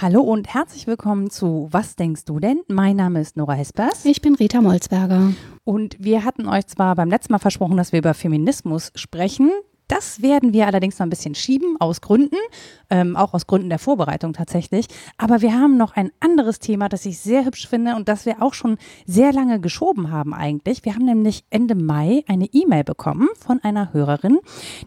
[0.00, 2.62] Hallo und herzlich willkommen zu Was denkst du denn?
[2.68, 4.04] Mein Name ist Nora Hespers.
[4.04, 5.34] Ich bin Rita Molzberger.
[5.64, 9.50] Und wir hatten euch zwar beim letzten Mal versprochen, dass wir über Feminismus sprechen.
[9.88, 12.36] Das werden wir allerdings noch ein bisschen schieben, aus Gründen,
[12.90, 14.86] ähm, auch aus Gründen der Vorbereitung tatsächlich.
[15.16, 18.42] Aber wir haben noch ein anderes Thema, das ich sehr hübsch finde und das wir
[18.42, 20.84] auch schon sehr lange geschoben haben eigentlich.
[20.84, 24.38] Wir haben nämlich Ende Mai eine E-Mail bekommen von einer Hörerin,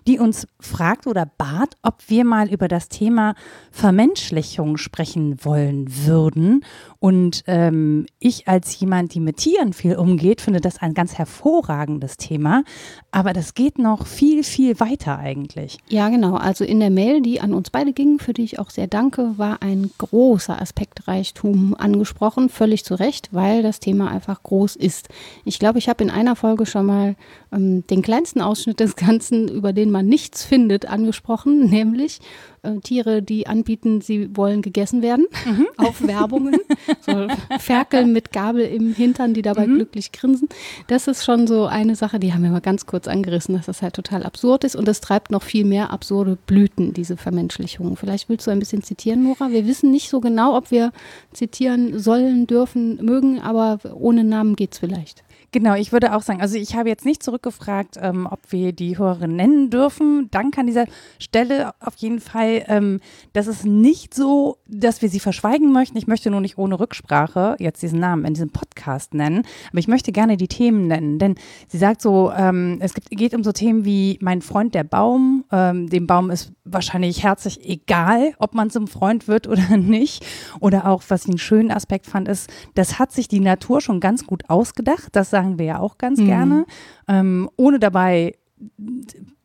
[0.07, 3.33] die uns fragt oder bat, ob wir mal über das Thema
[3.71, 6.63] Vermenschlichung sprechen wollen würden.
[6.99, 12.17] Und ähm, ich als jemand, die mit Tieren viel umgeht, finde das ein ganz hervorragendes
[12.17, 12.63] Thema.
[13.09, 15.77] Aber das geht noch viel, viel weiter weiter eigentlich.
[15.89, 16.35] Ja, genau.
[16.35, 19.37] Also in der Mail, die an uns beide ging, für die ich auch sehr danke,
[19.37, 25.09] war ein großer Aspektreichtum angesprochen, völlig zu Recht, weil das Thema einfach groß ist.
[25.45, 27.15] Ich glaube, ich habe in einer Folge schon mal
[27.51, 32.19] ähm, den kleinsten Ausschnitt des Ganzen, über den man nichts findet, angesprochen, nämlich
[32.63, 35.67] äh, Tiere, die anbieten, sie wollen gegessen werden, mhm.
[35.77, 36.57] auf Werbungen.
[37.01, 37.27] so
[37.59, 39.75] Ferkel mit Gabel im Hintern, die dabei mhm.
[39.75, 40.47] glücklich grinsen.
[40.87, 43.81] Das ist schon so eine Sache, die haben wir mal ganz kurz angerissen, dass das
[43.81, 47.97] halt total absurd ist und es treibt noch viel mehr absurde Blüten, diese Vermenschlichung.
[47.97, 49.49] Vielleicht willst du ein bisschen zitieren, Nora?
[49.49, 50.91] Wir wissen nicht so genau, ob wir
[51.33, 55.23] zitieren sollen, dürfen, mögen, aber ohne Namen geht's vielleicht.
[55.53, 58.97] Genau, ich würde auch sagen, also ich habe jetzt nicht zurückgefragt, ähm, ob wir die
[58.97, 60.29] Hörerin nennen dürfen.
[60.31, 60.85] Danke an dieser
[61.19, 62.63] Stelle auf jeden Fall.
[62.69, 63.01] Ähm,
[63.33, 65.97] das ist nicht so, dass wir sie verschweigen möchten.
[65.97, 69.43] Ich möchte nur nicht ohne Rücksprache jetzt diesen Namen in diesem Podcast nennen.
[69.69, 71.35] Aber ich möchte gerne die Themen nennen, denn
[71.67, 75.43] sie sagt so, ähm, es gibt, geht um so Themen wie mein Freund der Baum.
[75.51, 80.25] Ähm, dem Baum ist wahrscheinlich herzlich egal, ob man zum Freund wird oder nicht.
[80.61, 83.99] Oder auch, was ich einen schönen Aspekt fand, ist, das hat sich die Natur schon
[83.99, 85.09] ganz gut ausgedacht.
[85.11, 86.25] Das sagen wir ja auch ganz mhm.
[86.25, 86.65] gerne,
[87.07, 88.35] ähm, ohne dabei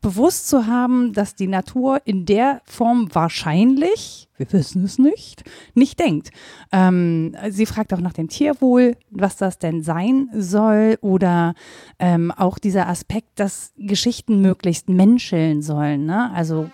[0.03, 5.43] bewusst zu haben, dass die Natur in der Form wahrscheinlich, wir wissen es nicht,
[5.75, 6.31] nicht denkt.
[6.71, 11.55] Ähm, sie fragt auch nach dem Tierwohl, was das denn sein soll oder
[11.99, 16.05] ähm, auch dieser Aspekt, dass Geschichten möglichst menscheln sollen.
[16.05, 16.31] Ne?
[16.33, 16.71] Also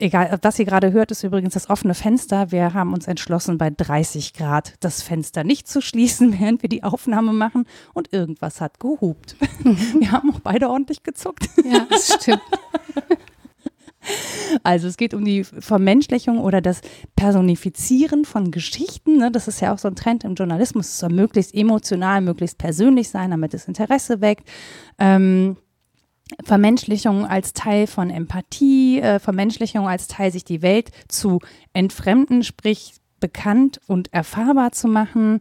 [0.00, 2.50] Egal, was ihr gerade hört, ist übrigens das offene Fenster.
[2.50, 6.82] Wir haben uns entschlossen, bei 30 Grad das Fenster nicht zu schließen, während wir die
[6.82, 7.66] Aufnahme machen.
[7.92, 9.36] Und irgendwas hat gehupt.
[9.98, 11.48] wir haben auch beide ordentlich gezuckt.
[11.64, 12.42] Ja, das stimmt.
[14.64, 16.80] Also es geht um die Vermenschlichung oder das
[17.16, 19.18] Personifizieren von Geschichten.
[19.18, 19.30] Ne?
[19.30, 20.88] Das ist ja auch so ein Trend im Journalismus.
[20.88, 24.48] Es soll möglichst emotional, möglichst persönlich sein, damit es Interesse weckt.
[24.98, 25.58] Ähm,
[26.44, 31.40] Vermenschlichung als Teil von Empathie, äh, Vermenschlichung als Teil, sich die Welt zu
[31.72, 35.40] entfremden, sprich bekannt und erfahrbar zu machen,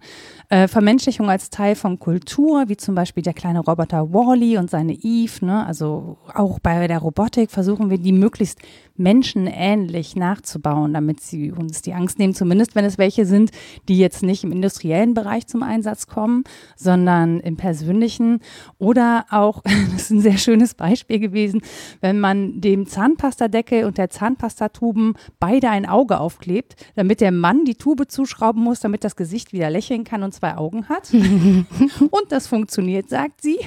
[0.50, 4.94] äh, Vermenschlichung als Teil von Kultur, wie zum Beispiel der kleine Roboter Wally und seine
[4.94, 5.46] Eve.
[5.46, 5.66] Ne?
[5.66, 8.60] Also auch bei der Robotik versuchen wir die möglichst
[9.00, 13.52] menschenähnlich nachzubauen, damit sie uns die Angst nehmen, zumindest wenn es welche sind,
[13.88, 16.44] die jetzt nicht im industriellen Bereich zum Einsatz kommen,
[16.76, 18.42] sondern im persönlichen.
[18.78, 21.62] Oder auch, das ist ein sehr schönes Beispiel gewesen,
[22.02, 27.76] wenn man dem Zahnpastadeckel und der Zahnpastatuben beide ein Auge aufklebt, damit der Mann die
[27.76, 31.14] Tube zuschrauben muss, damit das Gesicht wieder lächeln kann und zwei Augen hat.
[31.14, 33.58] und das funktioniert, sagt sie.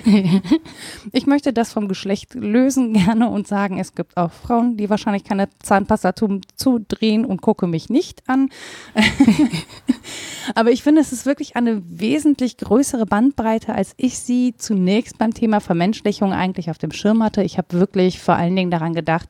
[1.13, 5.22] Ich möchte das vom Geschlecht lösen gerne und sagen, es gibt auch Frauen, die wahrscheinlich
[5.23, 8.49] ich keine Zahnpastatuben zudrehen und gucke mich nicht an.
[10.55, 15.35] Aber ich finde, es ist wirklich eine wesentlich größere Bandbreite, als ich sie zunächst beim
[15.35, 17.43] Thema Vermenschlichung eigentlich auf dem Schirm hatte.
[17.43, 19.29] Ich habe wirklich vor allen Dingen daran gedacht,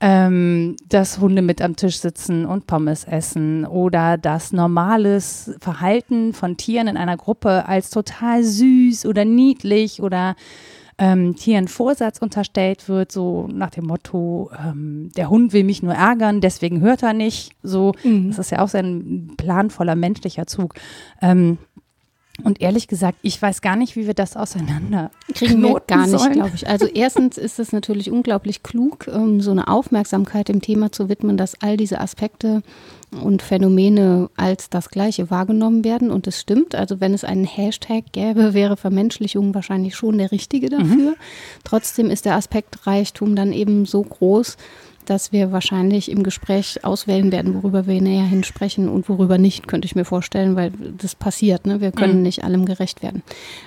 [0.00, 6.56] ähm, dass Hunde mit am Tisch sitzen und Pommes essen oder das normales Verhalten von
[6.56, 10.36] Tieren in einer Gruppe als total süß oder niedlich oder
[10.98, 15.94] ähm, Tieren Vorsatz unterstellt wird, so nach dem Motto, ähm, der Hund will mich nur
[15.94, 17.52] ärgern, deswegen hört er nicht.
[17.62, 18.28] So, mhm.
[18.28, 20.74] das ist ja auch sein planvoller menschlicher Zug.
[21.20, 21.58] Ähm,
[22.42, 26.32] und ehrlich gesagt, ich weiß gar nicht, wie wir das auseinander kriegen wir gar nicht,
[26.32, 26.66] glaube ich.
[26.66, 31.36] Also erstens ist es natürlich unglaublich klug, um so eine Aufmerksamkeit dem Thema zu widmen,
[31.36, 32.62] dass all diese Aspekte
[33.22, 36.10] und Phänomene als das Gleiche wahrgenommen werden.
[36.10, 40.68] Und es stimmt, also wenn es einen Hashtag gäbe, wäre Vermenschlichung wahrscheinlich schon der richtige
[40.68, 41.10] dafür.
[41.10, 41.16] Mhm.
[41.64, 44.56] Trotzdem ist der Aspektreichtum dann eben so groß,
[45.04, 49.86] dass wir wahrscheinlich im Gespräch auswählen werden, worüber wir näher hinsprechen und worüber nicht, könnte
[49.86, 51.66] ich mir vorstellen, weil das passiert.
[51.66, 51.80] Ne?
[51.80, 52.22] Wir können mhm.
[52.22, 53.22] nicht allem gerecht werden.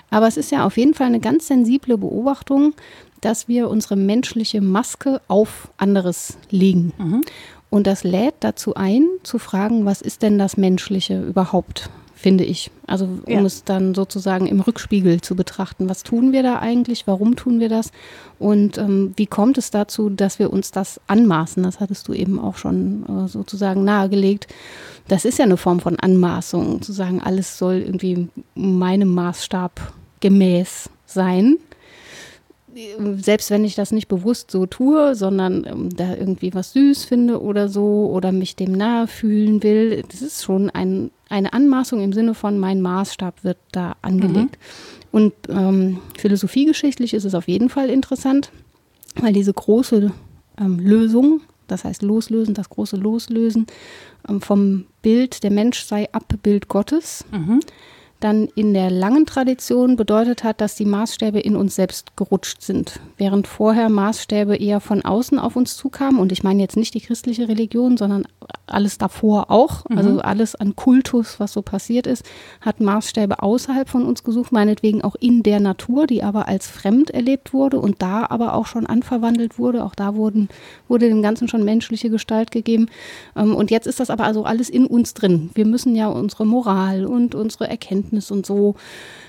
[0.09, 2.73] Aber es ist ja auf jeden Fall eine ganz sensible Beobachtung,
[3.21, 6.93] dass wir unsere menschliche Maske auf anderes legen.
[6.97, 7.21] Mhm.
[7.69, 11.89] Und das lädt dazu ein, zu fragen, was ist denn das Menschliche überhaupt?
[12.17, 12.71] finde ich.
[12.87, 13.41] Also um Ja.
[13.43, 15.87] es dann sozusagen im Rückspiegel zu betrachten.
[15.87, 17.05] Was tun wir da eigentlich?
[17.05, 17.91] Warum tun wir das?
[18.39, 21.61] Und ähm, wie kommt es dazu, dass wir uns das anmaßen?
[21.61, 24.47] Das hattest du eben auch schon äh, sozusagen nahegelegt.
[25.07, 30.89] Das ist ja eine Form von Anmaßung, zu sagen, alles soll irgendwie meinem Maßstab gemäß
[31.05, 31.57] sein
[33.17, 37.41] selbst wenn ich das nicht bewusst so tue, sondern ähm, da irgendwie was süß finde
[37.41, 42.13] oder so oder mich dem nahe fühlen will, das ist schon ein, eine Anmaßung im
[42.13, 44.57] Sinne von mein Maßstab wird da angelegt.
[45.11, 48.51] Und ähm, philosophiegeschichtlich ist es auf jeden Fall interessant,
[49.15, 50.11] weil diese große
[50.59, 53.67] ähm, Lösung, das heißt Loslösen, das große Loslösen
[54.27, 57.25] ähm, vom Bild, der Mensch sei Abbild Gottes,
[58.19, 62.99] dann in der langen Tradition bedeutet hat, dass die Maßstäbe in uns selbst gerutscht sind,
[63.17, 66.19] während vorher Maßstäbe eher von außen auf uns zukamen.
[66.19, 68.23] Und ich meine jetzt nicht die christliche Religion, sondern
[68.65, 69.85] alles davor auch.
[69.95, 72.25] Also alles an Kultus, was so passiert ist,
[72.61, 77.11] hat Maßstäbe außerhalb von uns gesucht, meinetwegen auch in der Natur, die aber als fremd
[77.11, 79.85] erlebt wurde und da aber auch schon anverwandelt wurde.
[79.85, 80.49] Auch da wurden,
[80.87, 82.87] wurde dem Ganzen schon menschliche Gestalt gegeben.
[83.35, 85.51] Ähm, Und jetzt ist das aber also alles in uns drin.
[85.53, 88.75] Wir müssen ja unsere Moral und unsere Erkenntnis und so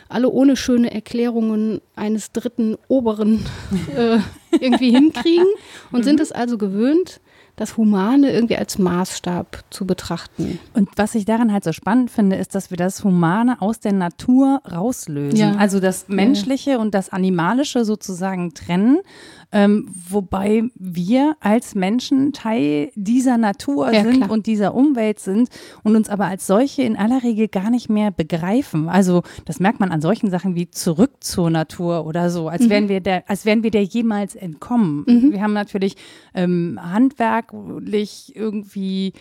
[0.09, 3.45] alle ohne schöne Erklärungen eines dritten Oberen
[3.97, 4.19] äh,
[4.59, 5.47] irgendwie hinkriegen
[5.93, 7.21] und sind es also gewöhnt,
[7.59, 10.61] das Humane irgendwie als Maßstab zu betrachten.
[10.75, 13.93] Und was ich daran halt so spannend finde, ist, dass wir das Humane aus der
[13.93, 15.39] Natur rauslösen.
[15.39, 15.57] Ja.
[15.57, 19.01] Also das Menschliche und das Animalische sozusagen trennen.
[19.50, 24.31] Ähm, wobei wir als Menschen Teil dieser Natur Ja, sind klar.
[24.31, 25.49] und dieser Umwelt sind
[25.83, 28.91] und uns aber als solche in aller Regel gar nicht mehr begreifen.
[28.91, 32.91] Also das merkt man an solchen Sachen wie zurück zur Natur oder so, als wären
[32.91, 35.05] wir der, als wären wir der jemals entkommen.
[35.33, 35.97] Wir haben natürlich
[36.35, 39.12] ähm, handwerklich irgendwie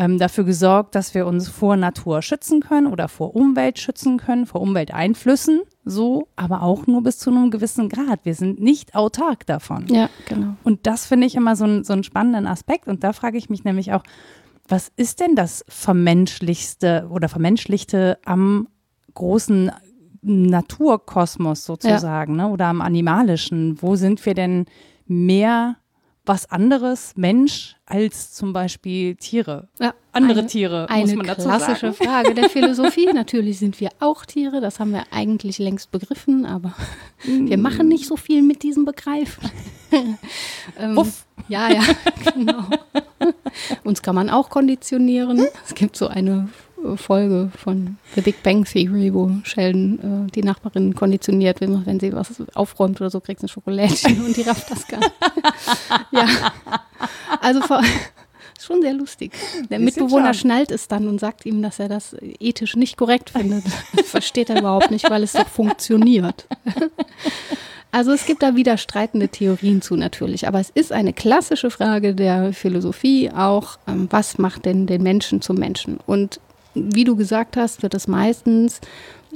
[0.00, 4.46] ähm, dafür gesorgt, dass wir uns vor Natur schützen können oder vor Umwelt schützen können,
[4.46, 8.24] vor Umwelteinflüssen, so, aber auch nur bis zu einem gewissen Grad.
[8.24, 9.86] Wir sind nicht autark davon.
[9.88, 10.54] Ja, genau.
[10.64, 12.88] Und das finde ich immer so, ein, so einen spannenden Aspekt.
[12.88, 14.02] Und da frage ich mich nämlich auch,
[14.66, 18.68] was ist denn das Vermenschlichste oder Vermenschlichte am
[19.12, 19.70] großen
[20.22, 22.48] Naturkosmos sozusagen, ne?
[22.48, 23.76] oder am animalischen?
[23.82, 24.64] Wo sind wir denn
[25.06, 25.76] mehr
[26.26, 29.68] was anderes, Mensch, als zum Beispiel Tiere?
[29.78, 32.04] Ja, Andere eine, Tiere, eine muss man dazu klassische sagen.
[32.04, 33.06] Frage der Philosophie.
[33.12, 36.74] Natürlich sind wir auch Tiere, das haben wir eigentlich längst begriffen, aber
[37.24, 39.38] wir machen nicht so viel mit diesem Begriff.
[40.78, 41.26] ähm, Wuff.
[41.48, 41.82] Ja, ja,
[42.34, 42.64] genau.
[43.84, 45.46] Uns kann man auch konditionieren.
[45.66, 46.48] Es gibt so eine
[46.96, 52.12] Folge von The Big Bang Theory, wo Sheldon äh, die Nachbarin konditioniert, wenn, wenn sie
[52.12, 55.12] was aufräumt oder so, kriegt sie ein Schokolädchen und die rafft das gar nicht.
[56.10, 56.26] ja,
[57.40, 57.82] also vor,
[58.60, 59.32] schon sehr lustig.
[59.70, 60.40] Der Bisschen Mitbewohner schon.
[60.50, 63.64] schnallt es dann und sagt ihm, dass er das ethisch nicht korrekt findet.
[63.96, 66.46] Das versteht er überhaupt nicht, weil es doch funktioniert.
[67.92, 72.52] Also es gibt da widerstreitende Theorien zu natürlich, aber es ist eine klassische Frage der
[72.52, 75.98] Philosophie auch, ähm, was macht denn den Menschen zum Menschen?
[76.06, 76.40] Und
[76.74, 78.80] wie du gesagt hast, wird es meistens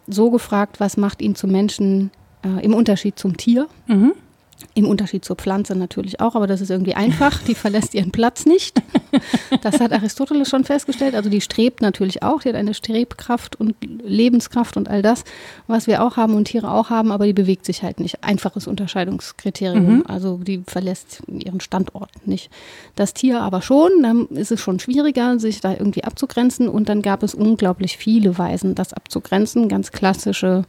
[0.06, 2.10] so gefragt, was macht ihn zum Menschen
[2.44, 3.68] äh, im Unterschied zum Tier?
[3.86, 4.12] Mhm.
[4.74, 7.42] Im Unterschied zur Pflanze natürlich auch, aber das ist irgendwie einfach.
[7.42, 8.80] Die verlässt ihren Platz nicht.
[9.62, 11.14] Das hat Aristoteles schon festgestellt.
[11.14, 12.42] Also die strebt natürlich auch.
[12.42, 15.24] Die hat eine Strebkraft und Lebenskraft und all das,
[15.66, 18.24] was wir auch haben und Tiere auch haben, aber die bewegt sich halt nicht.
[18.24, 19.98] Einfaches Unterscheidungskriterium.
[19.98, 20.04] Mhm.
[20.08, 22.50] Also die verlässt ihren Standort nicht.
[22.96, 24.02] Das Tier aber schon.
[24.02, 26.68] Dann ist es schon schwieriger, sich da irgendwie abzugrenzen.
[26.68, 29.68] Und dann gab es unglaublich viele Weisen, das abzugrenzen.
[29.68, 30.64] Ganz klassische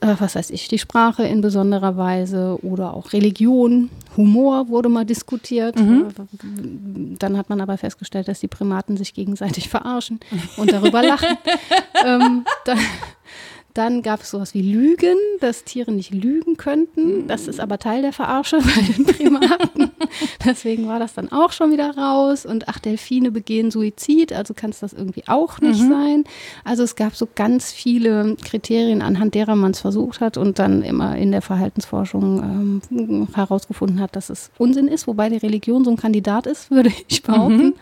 [0.00, 5.04] äh, was weiß ich, die Sprache in besonderer Weise oder auch Religion, Humor wurde mal
[5.04, 5.78] diskutiert.
[5.78, 6.08] Mhm.
[6.08, 10.20] Äh, Dann hat man aber festgestellt, dass die Primaten sich gegenseitig verarschen
[10.56, 11.36] und darüber lachen.
[12.04, 12.78] ähm, dann
[13.74, 17.28] dann gab es sowas wie Lügen, dass Tiere nicht lügen könnten.
[17.28, 19.90] Das ist aber Teil der Verarsche bei den Primaten.
[20.44, 22.44] Deswegen war das dann auch schon wieder raus.
[22.44, 26.24] Und ach, Delfine begehen Suizid, also kann es das irgendwie auch nicht sein.
[26.64, 30.82] Also es gab so ganz viele Kriterien, anhand derer man es versucht hat und dann
[30.82, 35.90] immer in der Verhaltensforschung ähm, herausgefunden hat, dass es Unsinn ist, wobei die Religion so
[35.90, 37.74] ein Kandidat ist, würde ich behaupten.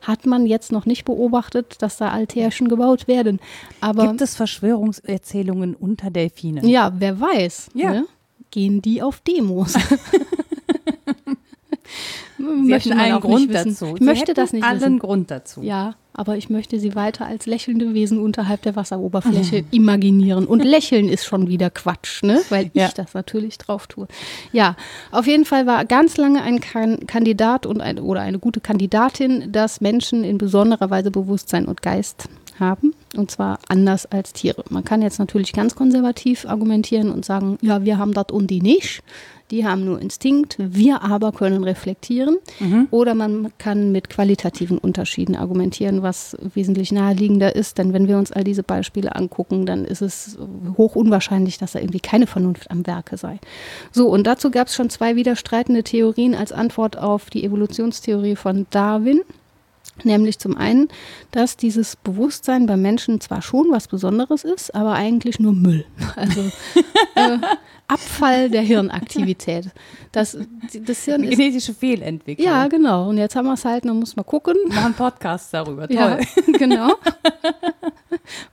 [0.00, 3.40] Hat man jetzt noch nicht beobachtet, dass da Altärchen gebaut werden.
[3.80, 5.33] Aber Gibt es Verschwörungserzählungen
[5.80, 6.66] unter Delfinen?
[6.68, 7.70] ja, wer weiß.
[7.74, 7.90] Ja.
[7.90, 8.06] Ne?
[8.50, 9.74] Gehen die auf Demos?
[12.36, 13.86] Sie Möchte hätten man einen Grund dazu.
[13.94, 14.98] Ich Sie möchte das nicht allen wissen.
[14.98, 15.62] Grund dazu.
[15.62, 20.44] Ja, aber ich möchte sie weiter als lächelnde Wesen unterhalb der Wasseroberfläche imaginieren.
[20.46, 22.40] Und lächeln ist schon wieder Quatsch, ne?
[22.50, 22.86] Weil Ja.
[22.86, 24.08] ich das natürlich drauf tue.
[24.52, 24.76] Ja,
[25.10, 29.50] auf jeden Fall war ganz lange ein kan Kandidat und ein, oder eine gute Kandidatin,
[29.52, 32.28] dass Menschen in besonderer Weise Bewusstsein und Geist
[32.60, 32.94] haben.
[33.16, 34.64] Und zwar anders als Tiere.
[34.70, 38.60] Man kann jetzt natürlich ganz konservativ argumentieren und sagen, ja, wir haben das und die
[38.60, 39.02] nicht.
[39.50, 42.38] Die haben nur Instinkt, wir aber können reflektieren.
[42.60, 42.88] Mhm.
[42.90, 47.76] Oder man kann mit qualitativen Unterschieden argumentieren, was wesentlich naheliegender ist.
[47.76, 50.38] Denn wenn wir uns all diese Beispiele angucken, dann ist es
[50.78, 53.38] hoch unwahrscheinlich, dass da irgendwie keine Vernunft am Werke sei.
[53.92, 58.66] So, und dazu gab es schon zwei widerstreitende Theorien als Antwort auf die Evolutionstheorie von
[58.70, 59.20] Darwin.
[60.02, 60.88] Nämlich zum einen,
[61.30, 65.84] dass dieses Bewusstsein bei Menschen zwar schon was Besonderes ist, aber eigentlich nur Müll.
[66.16, 66.40] Also
[67.16, 67.38] äh,
[67.86, 69.66] Abfall der Hirnaktivität.
[70.12, 70.36] Das,
[70.86, 72.46] das Hirn ist, Genetische Fehlentwicklung.
[72.46, 73.08] Ja, genau.
[73.08, 74.54] Und jetzt haben wir es halt, dann muss man gucken.
[74.66, 75.86] Wir machen Podcasts darüber.
[75.86, 75.96] Toll.
[75.96, 76.18] Ja,
[76.58, 76.94] genau.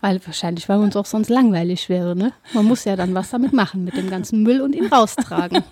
[0.02, 2.16] weil wahrscheinlich, weil uns auch sonst langweilig wäre.
[2.16, 2.34] Ne?
[2.54, 5.64] Man muss ja dann was damit machen, mit dem ganzen Müll und ihn raustragen.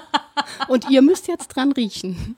[0.68, 2.36] und ihr müsst jetzt dran riechen.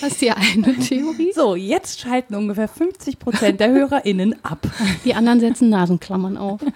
[0.00, 1.32] Das ist die eine Theorie.
[1.34, 4.66] So, jetzt schalten ungefähr 50 Prozent der HörerInnen ab.
[5.04, 6.60] Die anderen setzen Nasenklammern auf.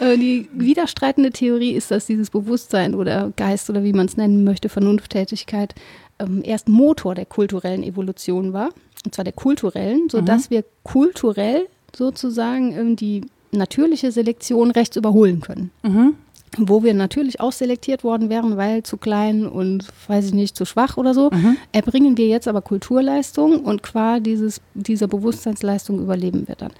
[0.00, 4.44] Äh, die widerstreitende Theorie ist, dass dieses Bewusstsein oder Geist oder wie man es nennen
[4.44, 5.74] möchte, Vernunfttätigkeit,
[6.20, 8.68] ähm, erst Motor der kulturellen Evolution war.
[9.04, 10.54] Und zwar der kulturellen, sodass mhm.
[10.54, 15.72] wir kulturell sozusagen ähm, die natürliche Selektion rechts überholen können.
[15.82, 16.14] Mhm
[16.56, 20.96] wo wir natürlich ausselektiert worden wären, weil zu klein und weiß ich nicht, zu schwach
[20.96, 21.56] oder so, mhm.
[21.72, 26.72] erbringen wir jetzt aber Kulturleistung und qua dieses, dieser Bewusstseinsleistung überleben wir dann.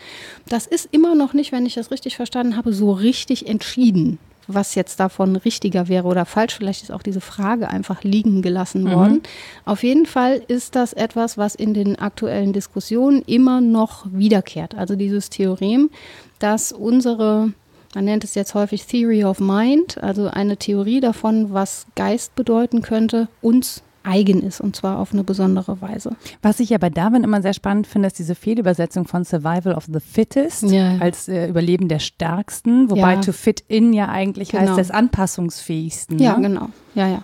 [0.48, 4.74] Das ist immer noch nicht, wenn ich das richtig verstanden habe, so richtig entschieden, was
[4.74, 6.54] jetzt davon richtiger wäre oder falsch.
[6.54, 8.92] Vielleicht ist auch diese Frage einfach liegen gelassen mhm.
[8.92, 9.22] worden.
[9.64, 14.74] Auf jeden Fall ist das etwas, was in den aktuellen Diskussionen immer noch wiederkehrt.
[14.74, 15.90] Also dieses Theorem,
[16.38, 17.52] dass unsere
[17.94, 22.82] man nennt es jetzt häufig Theory of Mind, also eine Theorie davon, was Geist bedeuten
[22.82, 26.16] könnte, uns eigen ist und zwar auf eine besondere Weise.
[26.40, 29.84] Was ich ja bei Darwin immer sehr spannend finde, ist diese Fehlübersetzung von Survival of
[29.84, 30.96] the Fittest ja.
[30.98, 33.20] als äh, Überleben der Stärksten, wobei ja.
[33.20, 34.68] to fit in ja eigentlich genau.
[34.68, 36.18] heißt des Anpassungsfähigsten.
[36.18, 36.48] Ja, ne?
[36.48, 36.68] genau.
[36.94, 37.22] Ja, ja.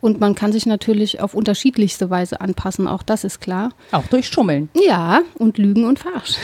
[0.00, 3.70] Und man kann sich natürlich auf unterschiedlichste Weise anpassen, auch das ist klar.
[3.90, 4.68] Auch durch Schummeln.
[4.86, 6.36] Ja, und Lügen und Farsch.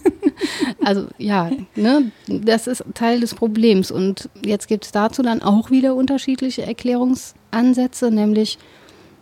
[0.84, 3.90] also ja, ne, das ist Teil des Problems.
[3.90, 8.58] Und jetzt gibt es dazu dann auch wieder unterschiedliche Erklärungsansätze, nämlich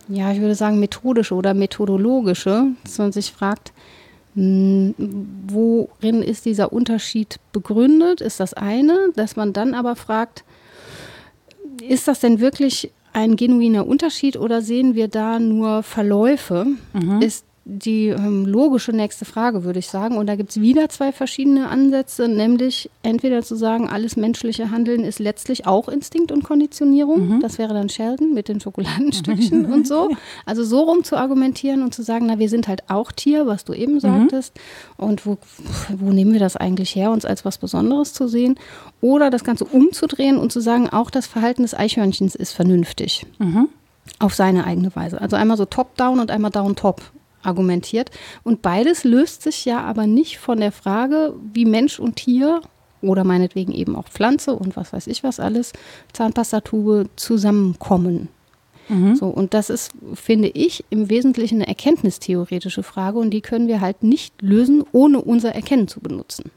[0.09, 3.71] ja, ich würde sagen, methodische oder methodologische, dass man sich fragt,
[4.35, 4.95] hm,
[5.47, 10.43] worin ist dieser Unterschied begründet, ist das eine, dass man dann aber fragt,
[11.87, 16.65] ist das denn wirklich ein genuiner Unterschied oder sehen wir da nur Verläufe?
[16.93, 17.21] Mhm.
[17.21, 20.17] Ist die ähm, logische nächste Frage, würde ich sagen.
[20.17, 25.03] Und da gibt es wieder zwei verschiedene Ansätze, nämlich entweder zu sagen, alles menschliche Handeln
[25.03, 27.35] ist letztlich auch Instinkt und Konditionierung.
[27.35, 27.39] Mhm.
[27.41, 30.09] Das wäre dann Sheldon mit den Schokoladenstückchen und so.
[30.45, 33.65] Also so rum zu argumentieren und zu sagen, na, wir sind halt auch Tier, was
[33.65, 33.99] du eben mhm.
[33.99, 34.55] sagtest.
[34.97, 35.05] Mhm.
[35.05, 35.37] Und wo,
[35.97, 38.55] wo nehmen wir das eigentlich her, uns als was Besonderes zu sehen?
[39.01, 43.25] Oder das Ganze umzudrehen und zu sagen, auch das Verhalten des Eichhörnchens ist vernünftig.
[43.37, 43.69] Mhm
[44.17, 45.21] auf seine eigene Weise.
[45.21, 47.01] Also einmal so top-down und einmal down-top
[47.43, 48.11] argumentiert.
[48.43, 52.61] Und beides löst sich ja aber nicht von der Frage, wie Mensch und Tier
[53.01, 55.73] oder meinetwegen eben auch Pflanze und was weiß ich was alles,
[56.13, 58.27] Zahnpastatube zusammenkommen.
[58.89, 59.15] Mhm.
[59.15, 63.81] So, und das ist, finde ich, im Wesentlichen eine erkenntnistheoretische Frage und die können wir
[63.81, 66.51] halt nicht lösen, ohne unser Erkennen zu benutzen.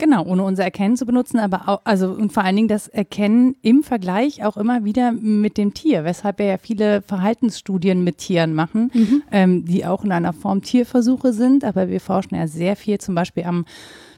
[0.00, 3.54] Genau, ohne unser Erkennen zu benutzen, aber auch, also und vor allen Dingen das Erkennen
[3.60, 8.54] im Vergleich auch immer wieder mit dem Tier, weshalb wir ja viele Verhaltensstudien mit Tieren
[8.54, 9.22] machen, mhm.
[9.30, 13.14] ähm, die auch in einer Form Tierversuche sind, aber wir forschen ja sehr viel zum
[13.14, 13.66] Beispiel am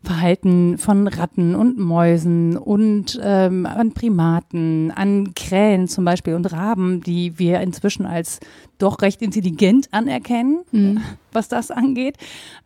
[0.05, 7.01] Verhalten von Ratten und Mäusen und ähm, an Primaten, an Krähen zum Beispiel und Raben,
[7.03, 8.41] die wir inzwischen als
[8.79, 11.01] doch recht intelligent anerkennen, mhm.
[11.33, 12.17] was das angeht.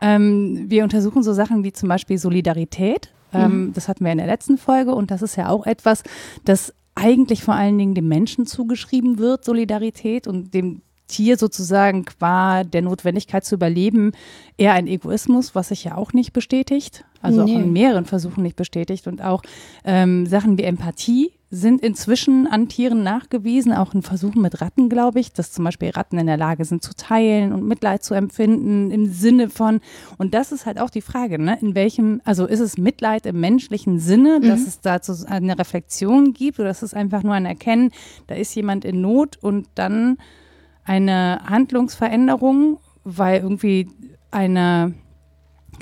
[0.00, 3.12] Ähm, wir untersuchen so Sachen wie zum Beispiel Solidarität.
[3.34, 3.72] Ähm, mhm.
[3.74, 6.02] Das hatten wir in der letzten Folge und das ist ja auch etwas,
[6.44, 12.64] das eigentlich vor allen Dingen dem Menschen zugeschrieben wird, Solidarität und dem Tier sozusagen qua
[12.64, 14.12] der Notwendigkeit zu überleben
[14.56, 17.54] eher ein Egoismus, was sich ja auch nicht bestätigt, also nee.
[17.54, 19.42] auch in mehreren Versuchen nicht bestätigt und auch
[19.84, 25.20] ähm, Sachen wie Empathie sind inzwischen an Tieren nachgewiesen, auch in Versuchen mit Ratten, glaube
[25.20, 28.90] ich, dass zum Beispiel Ratten in der Lage sind zu teilen und Mitleid zu empfinden
[28.90, 29.80] im Sinne von,
[30.18, 33.38] und das ist halt auch die Frage, ne, in welchem, also ist es Mitleid im
[33.38, 34.66] menschlichen Sinne, dass mhm.
[34.66, 37.92] es dazu eine Reflexion gibt oder ist es einfach nur ein Erkennen,
[38.26, 40.18] da ist jemand in Not und dann
[40.86, 43.88] eine Handlungsveränderung, weil irgendwie
[44.30, 44.94] eine,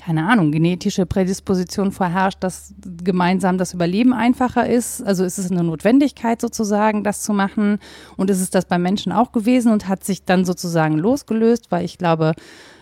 [0.02, 5.02] keine Ahnung, genetische Prädisposition vorherrscht, dass gemeinsam das Überleben einfacher ist.
[5.02, 7.78] Also ist es eine Notwendigkeit sozusagen, das zu machen.
[8.16, 11.84] Und ist es das beim Menschen auch gewesen und hat sich dann sozusagen losgelöst, weil
[11.84, 12.32] ich glaube,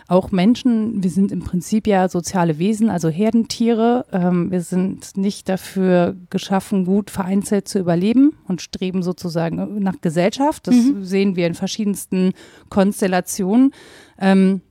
[0.07, 4.05] auch Menschen, wir sind im Prinzip ja soziale Wesen, also Herdentiere.
[4.11, 10.67] Ähm, wir sind nicht dafür geschaffen, gut vereinzelt zu überleben und streben sozusagen nach Gesellschaft.
[10.67, 11.03] Das mhm.
[11.03, 12.33] sehen wir in verschiedensten
[12.69, 13.71] Konstellationen.
[14.19, 14.61] Ähm,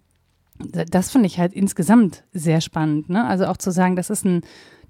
[0.59, 3.09] das finde ich halt insgesamt sehr spannend.
[3.09, 3.27] Ne?
[3.27, 4.43] Also auch zu sagen, das ist ein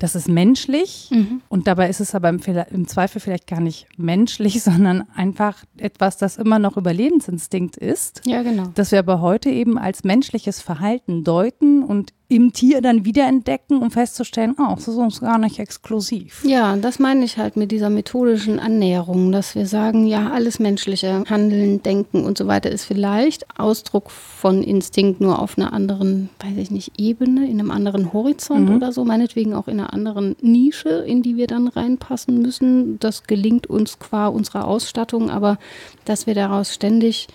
[0.02, 1.42] das ist menschlich mhm.
[1.48, 2.40] und dabei ist es aber im,
[2.72, 8.20] im, Zweifel vielleicht gar nicht menschlich, sondern einfach etwas, das immer noch Überlebensinstinkt ist.
[8.26, 8.64] Ja, genau.
[8.74, 13.90] Das wir aber heute eben als menschliches Verhalten deuten und im Tier dann wiederentdecken, um
[13.90, 16.42] festzustellen, oh, das ist uns gar nicht exklusiv.
[16.44, 21.24] Ja, das meine ich halt mit dieser methodischen Annäherung, dass wir sagen, ja, alles menschliche
[21.28, 26.56] Handeln, Denken und so weiter ist vielleicht Ausdruck von Instinkt nur auf einer anderen, weiß
[26.56, 28.76] ich nicht, Ebene, in einem anderen Horizont mhm.
[28.76, 32.98] oder so, meinetwegen auch in einer anderen Nische, in die wir dann reinpassen müssen.
[32.98, 35.58] Das gelingt uns qua unserer Ausstattung, aber
[36.04, 37.28] dass wir daraus ständig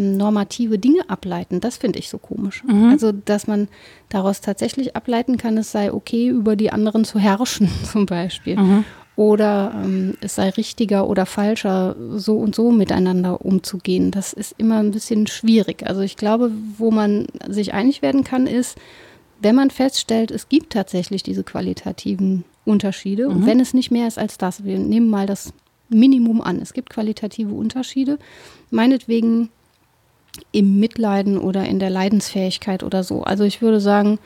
[0.00, 1.60] normative Dinge ableiten.
[1.60, 2.64] Das finde ich so komisch.
[2.64, 2.90] Mhm.
[2.90, 3.68] Also, dass man
[4.08, 8.56] daraus tatsächlich ableiten kann, es sei okay, über die anderen zu herrschen, zum Beispiel.
[8.56, 8.84] Mhm.
[9.16, 14.10] Oder ähm, es sei richtiger oder falscher, so und so miteinander umzugehen.
[14.10, 15.86] Das ist immer ein bisschen schwierig.
[15.86, 18.78] Also ich glaube, wo man sich einig werden kann, ist,
[19.42, 23.36] wenn man feststellt, es gibt tatsächlich diese qualitativen Unterschiede, mhm.
[23.36, 25.52] und wenn es nicht mehr ist als das, wir nehmen mal das
[25.88, 28.18] Minimum an, es gibt qualitative Unterschiede,
[28.70, 29.50] meinetwegen
[30.52, 33.22] im Mitleiden oder in der Leidensfähigkeit oder so.
[33.22, 34.18] Also ich würde sagen,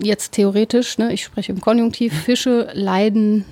[0.00, 3.44] jetzt theoretisch, ne, ich spreche im Konjunktiv, Fische leiden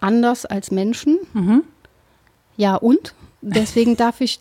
[0.00, 1.18] anders als Menschen.
[1.32, 1.62] Mhm.
[2.56, 3.14] Ja, und?
[3.40, 4.40] Deswegen darf ich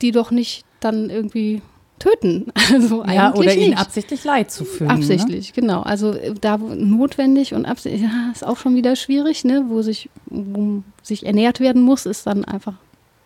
[0.00, 1.62] die doch nicht dann irgendwie
[1.98, 2.46] töten.
[2.72, 4.86] Also ja, oder ihnen absichtlich Leid zufügen.
[4.86, 4.94] Ne?
[4.94, 5.60] Absichtlich, ne?
[5.60, 5.82] genau.
[5.82, 9.66] Also da notwendig und absichtlich, ja, ist auch schon wieder schwierig, ne?
[9.68, 12.74] wo sich, wo sich ernährt werden muss, ist dann einfach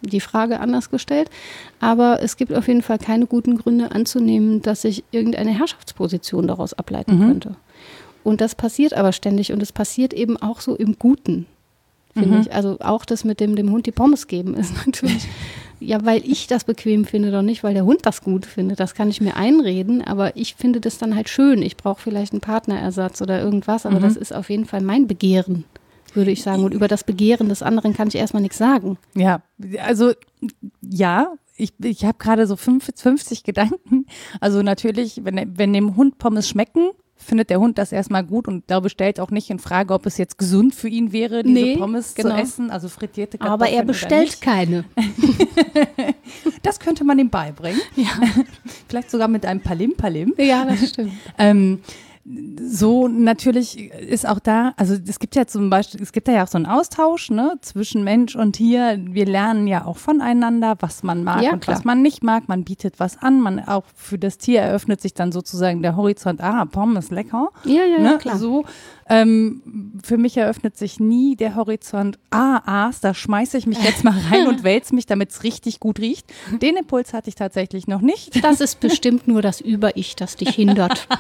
[0.07, 1.31] die Frage anders gestellt.
[1.81, 6.75] Aber es gibt auf jeden Fall keine guten Gründe anzunehmen, dass sich irgendeine Herrschaftsposition daraus
[6.75, 7.27] ableiten mhm.
[7.29, 7.57] könnte.
[8.25, 11.47] Und das passiert aber ständig und es passiert eben auch so im Guten,
[12.13, 12.41] finde mhm.
[12.41, 12.53] ich.
[12.53, 15.29] Also auch das mit dem, dem Hund die Pommes geben ist natürlich,
[15.79, 18.81] ja, weil ich das bequem finde, doch nicht, weil der Hund das gut findet.
[18.81, 21.63] Das kann ich mir einreden, aber ich finde das dann halt schön.
[21.63, 24.03] Ich brauche vielleicht einen Partnerersatz oder irgendwas, aber mhm.
[24.03, 25.65] das ist auf jeden Fall mein Begehren
[26.17, 26.65] würde ich sagen.
[26.65, 28.99] Und über das Begehren des anderen kann ich erstmal nichts sagen.
[29.15, 29.43] Ja,
[29.79, 30.13] also
[30.83, 34.07] ja, ich, ich habe gerade so 50, 50 Gedanken.
[34.41, 38.67] Also natürlich, wenn, wenn dem Hund Pommes schmecken, findet der Hund das erstmal gut und
[38.67, 41.77] glaube, stellt auch nicht in Frage, ob es jetzt gesund für ihn wäre, diese nee,
[41.77, 42.35] Pommes genau.
[42.35, 44.85] zu essen, also frittierte Kartoffeln Aber er bestellt keine.
[46.63, 47.81] das könnte man ihm beibringen.
[47.97, 48.11] Ja.
[48.89, 50.35] Vielleicht sogar mit einem Palim Palim.
[50.37, 51.13] Ja, das stimmt.
[51.39, 51.81] ähm,
[52.61, 56.49] so natürlich ist auch da, also es gibt ja zum Beispiel, es gibt ja auch
[56.49, 58.99] so einen Austausch ne, zwischen Mensch und Tier.
[59.01, 61.77] Wir lernen ja auch voneinander, was man mag ja, und klar.
[61.77, 62.49] was man nicht mag.
[62.49, 66.41] Man bietet was an, man auch für das Tier eröffnet sich dann sozusagen der Horizont,
[66.43, 67.51] ah, Pommes lecker.
[67.65, 68.39] Ja, ja, ne, klar.
[68.39, 68.65] So,
[69.09, 74.03] ähm, für mich eröffnet sich nie der Horizont, ah, Aas, da schmeiße ich mich jetzt
[74.03, 76.27] mal rein und wälze mich, damit es richtig gut riecht.
[76.61, 78.43] Den Impuls hatte ich tatsächlich noch nicht.
[78.43, 81.07] Das ist bestimmt nur das Über-Ich, das dich hindert.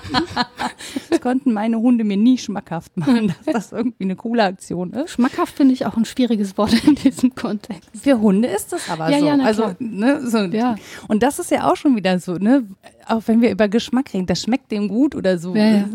[1.11, 5.13] Das konnten meine Hunde mir nie schmackhaft machen, dass das irgendwie eine coole Aktion ist.
[5.13, 7.91] Schmackhaft finde ich auch ein schwieriges Wort in diesem Kontext.
[7.95, 9.27] Für Hunde ist das aber ja, so.
[9.27, 10.39] Ja, also, ne, so.
[10.39, 10.77] Ja.
[11.09, 12.67] Und das ist ja auch schon wieder so, ne?
[13.07, 15.55] Auch wenn wir über Geschmack reden, das schmeckt dem gut oder so.
[15.55, 15.89] Ja, ja.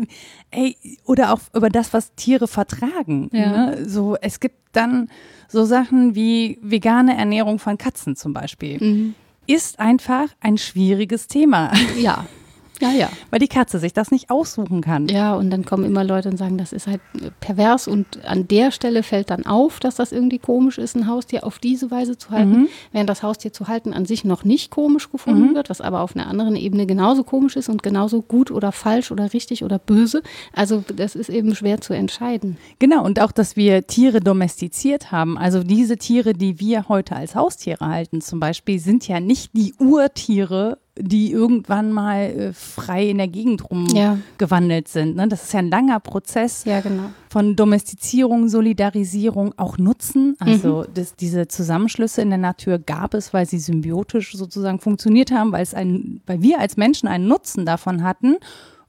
[0.52, 3.30] Ey, oder auch über das, was Tiere vertragen.
[3.32, 3.70] Ja.
[3.70, 3.88] Ne?
[3.88, 5.08] So, es gibt dann
[5.48, 8.78] so Sachen wie vegane Ernährung von Katzen zum Beispiel.
[8.82, 9.14] Mhm.
[9.46, 11.72] Ist einfach ein schwieriges Thema.
[11.98, 12.26] Ja.
[12.82, 13.08] Ja, ja.
[13.30, 15.06] Weil die Katze sich das nicht aussuchen kann.
[15.06, 17.00] Ja, und dann kommen immer Leute und sagen, das ist halt
[17.38, 21.46] pervers und an der Stelle fällt dann auf, dass das irgendwie komisch ist, ein Haustier
[21.46, 22.68] auf diese Weise zu halten, mhm.
[22.90, 25.54] während das Haustier zu halten an sich noch nicht komisch gefunden mhm.
[25.54, 29.12] wird, was aber auf einer anderen Ebene genauso komisch ist und genauso gut oder falsch
[29.12, 30.22] oder richtig oder böse.
[30.52, 32.56] Also das ist eben schwer zu entscheiden.
[32.80, 35.38] Genau, und auch, dass wir Tiere domestiziert haben.
[35.38, 39.74] Also diese Tiere, die wir heute als Haustiere halten zum Beispiel, sind ja nicht die
[39.78, 44.92] Urtiere die irgendwann mal äh, frei in der Gegend rumgewandelt ja.
[44.92, 45.16] sind.
[45.16, 45.26] Ne?
[45.26, 47.04] Das ist ja ein langer Prozess ja, genau.
[47.30, 50.36] von Domestizierung, Solidarisierung, auch Nutzen.
[50.38, 50.94] Also mhm.
[50.94, 55.62] das, diese Zusammenschlüsse in der Natur gab es, weil sie symbiotisch sozusagen funktioniert haben, weil,
[55.62, 58.36] es ein, weil wir als Menschen einen Nutzen davon hatten.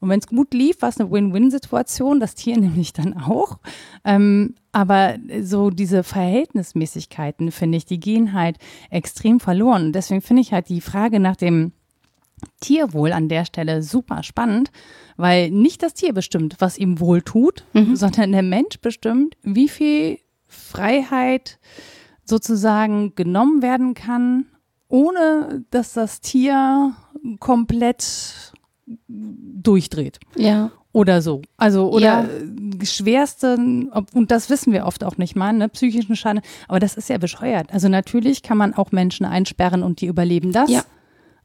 [0.02, 3.60] Und wenn es gut lief, war es eine Win-Win-Situation, das Tier nämlich dann auch.
[4.04, 8.58] Ähm, aber so diese Verhältnismäßigkeiten, finde ich, die gehen halt
[8.89, 9.86] extrem verloren.
[9.86, 11.72] Und deswegen finde ich halt die Frage nach dem
[12.60, 14.71] Tierwohl an der Stelle super spannend,
[15.17, 17.95] weil nicht das Tier bestimmt, was ihm wohl tut, mhm.
[17.95, 21.60] sondern der Mensch bestimmt, wie viel Freiheit
[22.25, 24.45] sozusagen genommen werden kann,
[24.88, 26.93] ohne dass das Tier
[27.39, 28.53] komplett
[28.97, 30.19] durchdreht.
[30.36, 30.71] Ja.
[30.91, 31.41] Oder so.
[31.58, 32.86] Also, oder Ja.
[32.86, 33.58] schwerste,
[33.91, 36.41] ob- und das wissen wir oft auch nicht mal, ne, psychischen Schaden.
[36.67, 37.73] Aber das ist ja bescheuert.
[37.73, 40.69] Also natürlich kann man auch Menschen einsperren und die überleben das.
[40.69, 40.84] Ja.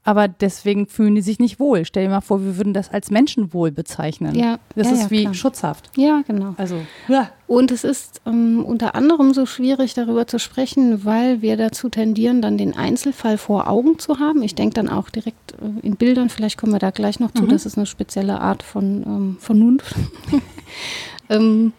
[0.08, 1.84] Aber deswegen fühlen die sich nicht wohl.
[1.84, 4.34] Stell dir mal vor, wir würden das als Menschenwohl bezeichnen.
[4.34, 5.34] Ja, Das ja, ist ja, wie klar.
[5.34, 5.90] schutzhaft.
[5.98, 6.54] Ja, genau.
[6.56, 6.76] Also,
[7.08, 7.28] ja.
[7.46, 12.40] Und es ist ähm, unter anderem so schwierig, darüber zu sprechen, weil wir dazu tendieren,
[12.40, 14.42] dann den Einzelfall vor Augen zu haben.
[14.42, 17.42] Ich denke dann auch direkt äh, in Bildern, vielleicht kommen wir da gleich noch zu,
[17.42, 17.48] Mhm.
[17.50, 19.94] das ist eine spezielle Art von ähm, Vernunft.
[21.28, 21.74] ähm,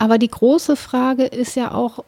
[0.00, 2.02] aber die große Frage ist ja auch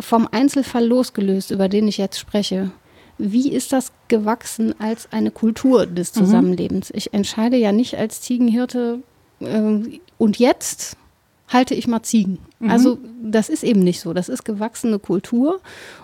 [0.00, 2.70] vom Einzelfall losgelöst, über den ich jetzt spreche.
[3.18, 6.20] Wie ist das gewachsen als eine Kultur des Mhm.
[6.20, 6.90] Zusammenlebens?
[6.94, 9.00] Ich entscheide ja nicht als Ziegenhirte
[9.40, 10.96] ähm, und jetzt
[11.48, 12.38] halte ich mal Ziegen.
[12.60, 12.70] Mhm.
[12.70, 14.12] Also das ist eben nicht so.
[14.12, 15.60] Das ist gewachsene Kultur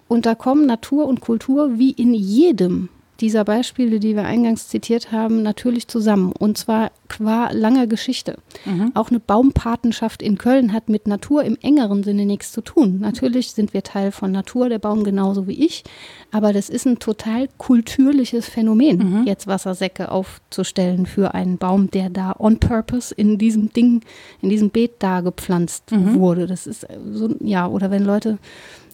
[0.09, 2.88] und da kommen Natur und Kultur wie in jedem
[3.20, 6.33] dieser Beispiele, die wir eingangs zitiert haben, natürlich zusammen.
[6.38, 8.38] Und zwar qua langer Geschichte.
[8.64, 8.90] Mhm.
[8.94, 12.98] Auch eine Baumpatenschaft in Köln hat mit Natur im engeren Sinne nichts zu tun.
[13.00, 15.85] Natürlich sind wir Teil von Natur, der Baum genauso wie ich,
[16.33, 19.27] aber das ist ein total kulturliches Phänomen, Mhm.
[19.27, 24.00] jetzt Wassersäcke aufzustellen für einen Baum, der da on purpose in diesem Ding,
[24.42, 26.18] in diesem Beet da gepflanzt Mhm.
[26.18, 26.46] wurde.
[26.46, 28.38] Das ist äh, so, ja, oder wenn Leute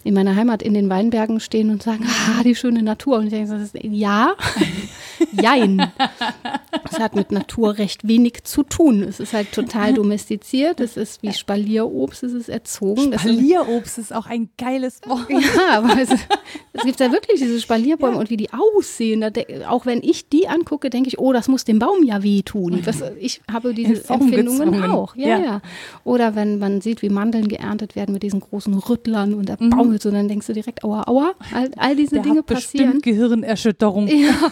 [0.03, 2.05] in meiner Heimat in den Weinbergen stehen und sagen,
[2.39, 3.17] ah, die schöne Natur.
[3.17, 4.35] Und ich denke, ja,
[5.31, 5.91] jein.
[6.89, 9.01] Es hat mit Natur recht wenig zu tun.
[9.03, 10.79] Es ist halt total domestiziert.
[10.79, 13.17] Es ist wie Spalierobst, es ist erzogen.
[13.17, 15.27] Spalierobst ist auch ein geiles Wort.
[15.29, 16.09] ja, aber es,
[16.73, 19.23] es gibt ja wirklich diese Spalierbäume und wie die aussehen.
[19.67, 22.81] Auch wenn ich die angucke, denke ich, oh, das muss dem Baum ja wehtun.
[22.83, 24.91] Das, ich habe diese Empfindungen gezwungen.
[24.91, 25.15] auch.
[25.15, 25.37] Ja, Ja.
[25.39, 25.61] ja,
[26.03, 29.69] Oder wenn man sieht, wie Mandeln geerntet werden mit diesen großen Rüttlern und der Mhm.
[29.69, 31.33] Baum wird so, dann denkst du direkt, aua, aua.
[31.53, 32.99] All, all diese Der Dinge hat passieren.
[32.99, 34.07] bestimmt Gehirnerschütterung.
[34.07, 34.51] Ja.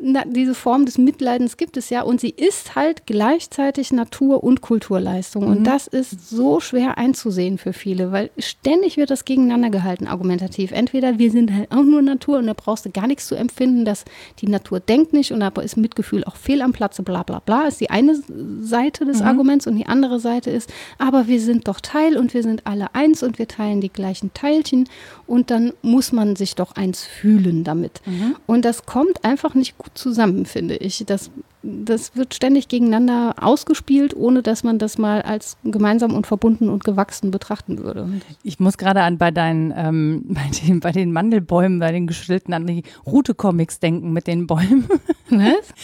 [0.00, 4.60] Na, diese Form des Mitleidens gibt es ja und sie ist halt gleichzeitig Natur- und
[4.60, 5.46] Kulturleistung.
[5.46, 10.72] Und das ist so schwer einzusehen für viele, weil ständig wird das gegeneinander gehalten, argumentativ.
[10.72, 13.84] Entweder wir sind halt auch nur Natur und da brauchst du gar nichts zu empfinden,
[13.84, 14.04] dass
[14.40, 17.66] die Natur denkt nicht und da ist Mitgefühl auch fehl am Platze, bla bla bla,
[17.66, 18.14] ist die eine
[18.60, 22.42] Seite des Arguments und die andere Seite ist, aber wir sind doch Teil und wir
[22.42, 24.88] sind alle eins und wir teilen die gleichen Teilchen
[25.26, 28.00] und dann muss man sich doch eins fühlen damit.
[28.46, 31.04] Und das kommt einfach nicht gut zusammen, finde ich.
[31.06, 31.30] Das,
[31.62, 36.84] das wird ständig gegeneinander ausgespielt, ohne dass man das mal als gemeinsam und verbunden und
[36.84, 38.08] gewachsen betrachten würde.
[38.42, 42.54] Ich muss gerade an bei deinen, ähm, bei den, bei den Mandelbäumen, bei den geschilderten
[42.54, 44.88] an die Rute-Comics denken mit den Bäumen.
[45.30, 45.74] Was?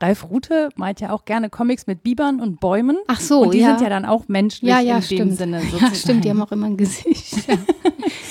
[0.00, 2.96] Ralf Rute meint ja auch gerne Comics mit Bibern und Bäumen.
[3.06, 3.70] Ach so, und die ja.
[3.70, 5.20] sind ja dann auch menschlich Ja, ja, in stimmt.
[5.20, 5.84] dem Sinne sozusagen.
[5.84, 7.34] Ja, stimmt, die haben auch immer ein Gesicht.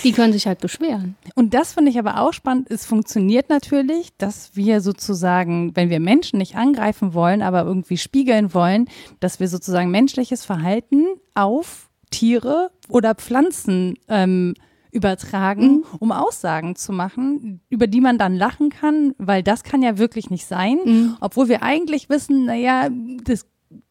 [0.04, 1.16] Die können sich halt beschweren.
[1.36, 2.70] Und das finde ich aber auch spannend.
[2.70, 8.54] Es funktioniert natürlich, dass wir sozusagen, wenn wir Menschen nicht angreifen wollen, aber irgendwie spiegeln
[8.54, 8.88] wollen,
[9.20, 14.54] dass wir sozusagen menschliches Verhalten auf Tiere oder Pflanzen ähm,
[14.92, 19.98] übertragen, um Aussagen zu machen, über die man dann lachen kann, weil das kann ja
[19.98, 22.90] wirklich nicht sein, obwohl wir eigentlich wissen, naja,
[23.24, 23.48] das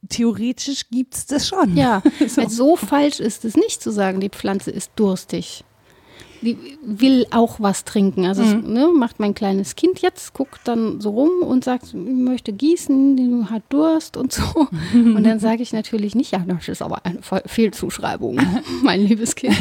[0.08, 1.76] theoretisch gibt es das schon.
[1.76, 2.48] Ja, So.
[2.48, 5.64] so falsch ist es nicht zu sagen, die Pflanze ist durstig.
[6.42, 8.26] Die will auch was trinken.
[8.26, 11.94] Also es, ne, macht mein kleines Kind jetzt, guckt dann so rum und sagt, ich
[11.94, 14.42] möchte gießen, die hat Durst und so.
[14.92, 18.40] Und dann sage ich natürlich nicht, ja, das ist aber eine Fe- Fehlzuschreibung,
[18.82, 19.56] mein liebes Kind.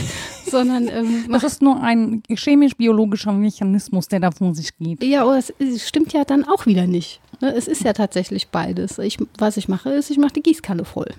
[0.45, 5.03] Sondern ähm, Das ist nur ein chemisch-biologischer Mechanismus, der da vor sich geht.
[5.03, 7.21] Ja, aber es, es stimmt ja dann auch wieder nicht.
[7.41, 8.97] Ne, Es ist ja tatsächlich beides.
[8.97, 11.11] Ich, was ich mache, ist, ich mache die Gießkanne voll.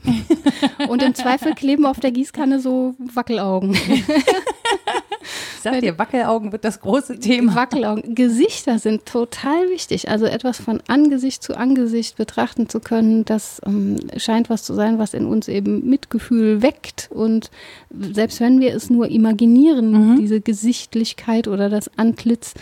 [0.89, 3.77] Und im Zweifel kleben auf der Gießkanne so Wackelaugen.
[5.65, 7.55] Ich sag dir, Wackelaugen wird das große Thema.
[7.55, 8.17] Wackelaugen.
[8.17, 10.09] Gesichter sind total wichtig.
[10.09, 14.99] Also etwas von Angesicht zu Angesicht betrachten zu können, das ähm, scheint was zu sein,
[14.99, 17.09] was in uns eben Mitgefühl weckt.
[17.13, 17.53] Und
[17.91, 22.55] selbst wenn wir es nur imaginieren, diese Gesichtlichkeit oder das Antlitz,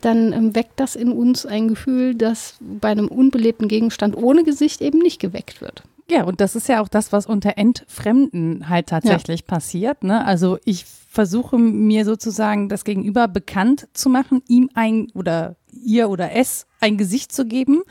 [0.00, 4.80] dann ähm, weckt das in uns ein Gefühl, das bei einem unbelebten Gegenstand ohne Gesicht
[4.80, 5.82] eben nicht geweckt wird.
[6.08, 10.04] Ja, und das ist ja auch das, was unter Entfremden halt tatsächlich passiert.
[10.04, 10.24] Ne?
[10.24, 16.32] Also ich versuche mir sozusagen das Gegenüber bekannt zu machen, ihm ein oder ihr oder
[16.32, 17.82] es ein Gesicht zu geben.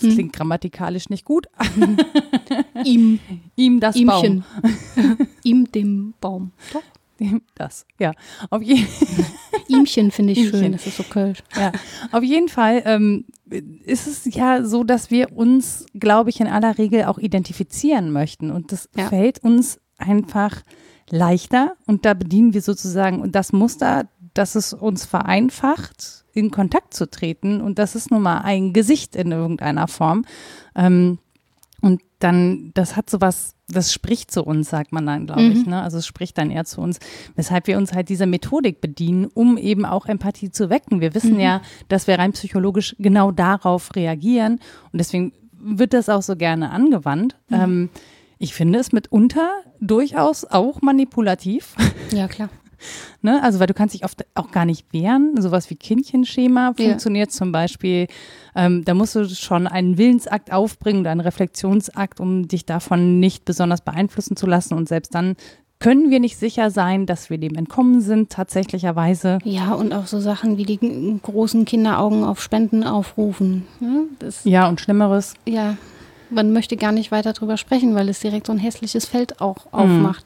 [0.00, 1.46] Das klingt grammatikalisch nicht gut.
[2.84, 3.18] Ihm,
[3.56, 4.44] ihm das ihmchen.
[4.94, 5.16] Baum.
[5.42, 6.52] Ihm dem Baum.
[6.74, 6.82] Doch.
[7.54, 8.12] Das, ja.
[8.50, 8.86] Auf jeden
[9.68, 10.72] Ihmchen finde ich schön, Ihmchen.
[10.72, 11.38] das ist so kölsch.
[11.56, 11.72] Ja,
[12.12, 13.24] auf jeden Fall ähm,
[13.84, 18.50] ist es ja so, dass wir uns, glaube ich, in aller Regel auch identifizieren möchten.
[18.50, 19.08] Und das Ja.
[19.08, 20.62] fällt uns einfach
[21.10, 21.76] leichter.
[21.86, 27.62] Und da bedienen wir sozusagen das Muster dass es uns vereinfacht, in Kontakt zu treten.
[27.62, 30.26] Und das ist nun mal ein Gesicht in irgendeiner Form.
[30.74, 31.18] Ähm,
[31.86, 35.64] und dann, das hat sowas, das spricht zu uns, sagt man dann, glaube ich.
[35.64, 35.70] Mhm.
[35.70, 35.82] Ne?
[35.82, 36.98] Also es spricht dann eher zu uns,
[37.36, 41.00] weshalb wir uns halt dieser Methodik bedienen, um eben auch Empathie zu wecken.
[41.00, 41.40] Wir wissen Mhm.
[41.40, 44.54] ja, dass wir rein psychologisch genau darauf reagieren.
[44.92, 47.36] Und deswegen wird das auch so gerne angewandt.
[47.50, 47.56] Mhm.
[47.56, 47.90] Ähm,
[48.38, 49.48] ich finde es mitunter
[49.80, 51.76] durchaus auch manipulativ.
[52.12, 52.48] Ja, klar.
[53.22, 53.42] Ne?
[53.42, 55.34] Also, weil du kannst dich oft auch gar nicht wehren.
[55.40, 56.84] Sowas wie Kindchenschema Ja.
[56.86, 58.06] funktioniert zum Beispiel.
[58.54, 63.44] Ähm, da musst du schon einen Willensakt aufbringen oder einen Reflexionsakt, um dich davon nicht
[63.44, 64.74] besonders beeinflussen zu lassen.
[64.74, 65.36] Und selbst dann
[65.78, 69.38] können wir nicht sicher sein, dass wir dem entkommen sind, tatsächlicherweise.
[69.44, 73.66] Ja, und auch so Sachen wie die großen Kinderaugen auf Spenden aufrufen.
[73.80, 75.34] Ja, das, Ja, und Schlimmeres.
[75.46, 75.76] ja,
[76.30, 79.66] man möchte gar nicht weiter drüber sprechen, weil es direkt so ein hässliches Feld auch
[79.72, 80.24] aufmacht.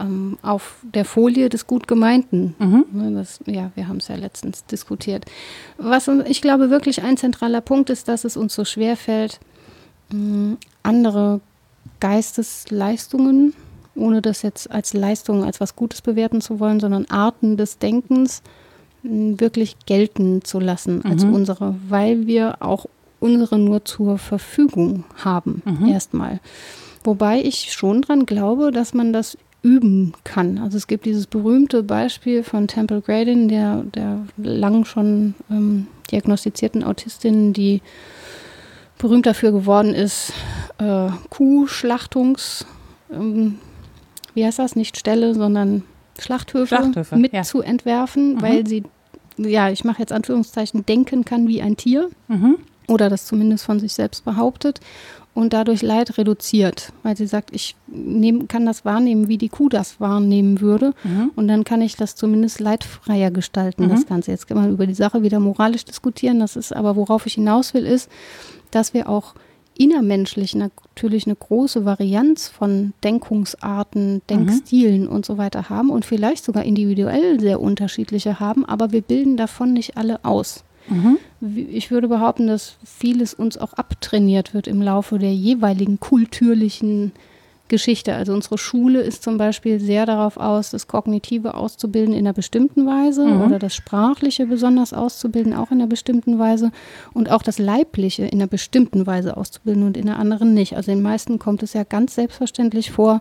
[0.00, 2.54] Ähm, auf der Folie des gut Gemeinten.
[2.58, 2.84] Mhm.
[2.92, 5.24] Ne, Das, ja, wir haben es ja letztens diskutiert.
[5.78, 9.40] Was ich glaube wirklich ein zentraler Punkt ist, dass es uns so schwer fällt,
[10.12, 11.40] mh, andere
[12.00, 13.54] Geistesleistungen,
[13.94, 18.42] ohne das jetzt als Leistung, als was Gutes bewerten zu wollen, sondern Arten des Denkens
[19.02, 21.34] mh, wirklich gelten zu lassen als Mhm.
[21.34, 22.86] unsere, weil wir auch
[23.20, 25.86] unsere nur zur Verfügung haben, Mhm.
[25.88, 26.40] erstmal.
[27.04, 30.58] Wobei ich schon dran glaube, dass man das üben kann.
[30.58, 36.84] Also es gibt dieses berühmte Beispiel von Temple Grandin, der, der lang schon ähm, diagnostizierten
[36.84, 37.80] Autistin, die
[38.98, 40.32] berühmt dafür geworden ist,
[40.78, 42.64] äh, Kuhschlachtungs,
[43.12, 43.58] ähm,
[44.34, 45.82] wie heißt das, nicht Ställe, sondern
[46.18, 47.42] Schlachthöfe, Schlachthöfe, mit ja.
[47.42, 48.42] zu entwerfen, Mhm.
[48.42, 48.84] weil sie,
[49.36, 52.56] ja, ich mache jetzt Anführungszeichen, denken kann wie ein Tier Mhm.
[52.88, 54.80] Oder das zumindest von sich selbst behauptet
[55.34, 59.68] und dadurch Leid reduziert, weil sie sagt, ich nehm, kann das wahrnehmen, wie die Kuh
[59.68, 61.30] das wahrnehmen würde Mhm.
[61.36, 63.90] und dann kann ich das zumindest leidfreier gestalten, Mhm.
[63.90, 64.30] das Ganze.
[64.30, 67.74] Jetzt kann man über die Sache wieder moralisch diskutieren, das ist aber, worauf ich hinaus
[67.74, 68.08] will, ist,
[68.70, 69.34] dass wir auch
[69.78, 76.64] innermenschlich natürlich eine große Varianz von Denkungsarten, Denkstilen und so weiter haben und vielleicht sogar
[76.64, 80.64] individuell sehr unterschiedliche haben, aber wir bilden davon nicht alle aus.
[80.88, 81.18] Mhm.
[81.70, 87.12] Ich würde behaupten, dass vieles uns auch abtrainiert wird im Laufe der jeweiligen kulturlichen
[87.68, 88.14] Geschichte.
[88.14, 92.86] Also unsere Schule ist zum Beispiel sehr darauf aus, das Kognitive auszubilden in einer bestimmten
[92.86, 93.40] Weise Mhm.
[93.42, 96.70] oder das Sprachliche besonders auszubilden, auch in einer bestimmten Weise
[97.12, 100.76] und auch das Leibliche in einer bestimmten Weise auszubilden und in einer anderen nicht.
[100.76, 103.20] Also den meisten kommt es ja ganz selbstverständlich vor,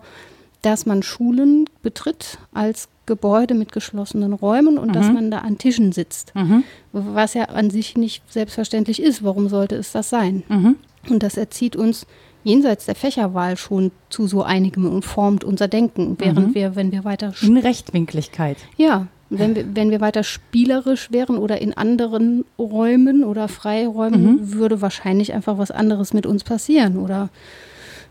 [0.61, 5.13] dass man Schulen betritt als Gebäude mit geschlossenen Räumen und dass Mhm.
[5.13, 6.63] man da an Tischen sitzt Mhm.
[6.91, 9.23] was ja an sich nicht selbstverständlich ist.
[9.23, 10.43] Warum sollte es das sein?
[10.49, 10.75] Mhm.
[11.09, 12.07] Und das erzieht uns
[12.43, 16.55] jenseits der Fächerwahl schon zu so einigem und formt unser Denken, während Mhm.
[16.55, 18.57] wir, wenn wir weiter, In Rechtwinkligkeit.
[18.77, 24.81] ja, wenn wir, wenn wir weiter spielerisch wären oder in anderen Räumen oder Freiräumen, würde
[24.81, 27.29] wahrscheinlich einfach was anderes mit uns passieren oder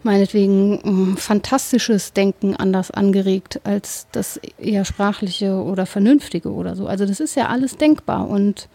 [0.04, 6.86] meinetwegen mh, fantastisches Denken anders angeregt als das eher sprachliche oder vernünftige oder so.
[6.86, 8.68] Also das ist ja alles denkbar und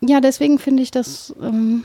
[0.00, 1.84] ja, deswegen finde ich das ähm,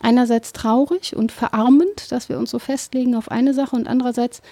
[0.00, 4.42] einerseits traurig und verarmend, dass wir uns so festlegen auf eine Sache und andererseits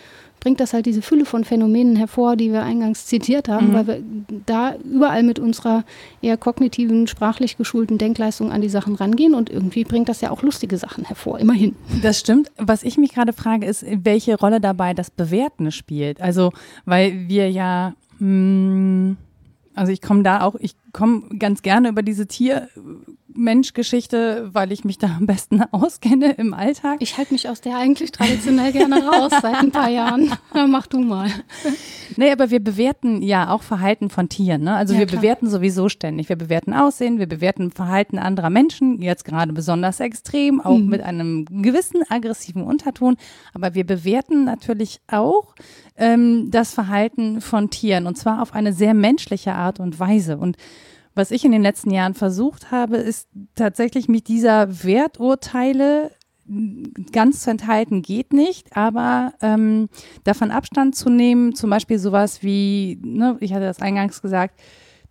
[0.40, 3.72] bringt das halt diese Fülle von Phänomenen hervor, die wir eingangs zitiert haben, Mhm.
[3.74, 4.02] weil wir
[4.44, 5.84] da überall mit unserer
[6.20, 10.42] eher kognitiven, sprachlich geschulten Denkleistung an die Sachen rangehen und irgendwie bringt das ja auch
[10.42, 11.74] lustige Sachen hervor, immerhin.
[12.02, 12.50] Das stimmt.
[12.58, 16.20] Was ich mich gerade frage, ist, welche Rolle dabei das Bewerten spielt.
[16.20, 16.52] Also,
[16.84, 19.16] weil wir ja, mh,
[19.74, 22.28] also ich komme da auch, ich komme ganz gerne über diese
[23.34, 26.98] Tier-Mensch-Geschichte, weil ich mich da am besten auskenne im Alltag.
[27.00, 30.32] Ich halte mich aus der eigentlich traditionell gerne raus seit ein paar Jahren.
[30.54, 31.28] Ja, mach du mal.
[32.16, 34.62] Nee, aber wir bewerten ja auch Verhalten von Tieren.
[34.62, 34.74] Ne?
[34.74, 35.20] Also Ja, wir klar.
[35.20, 36.28] bewerten sowieso ständig.
[36.28, 40.86] Wir bewerten Aussehen, wir bewerten Verhalten anderer Menschen, jetzt gerade besonders extrem, auch Mhm.
[40.88, 43.16] mit einem gewissen aggressiven Unterton.
[43.52, 45.54] Aber wir bewerten natürlich auch
[45.96, 50.36] ähm, das Verhalten von Tieren und zwar auf eine sehr menschliche Art und Weise.
[50.36, 50.56] Und
[51.14, 56.10] was ich in den letzten Jahren versucht habe, ist tatsächlich mich dieser Werturteile
[57.12, 59.88] ganz zu enthalten geht nicht, aber ähm,
[60.24, 64.60] davon Abstand zu nehmen, zum Beispiel sowas wie, ne, ich hatte das eingangs gesagt,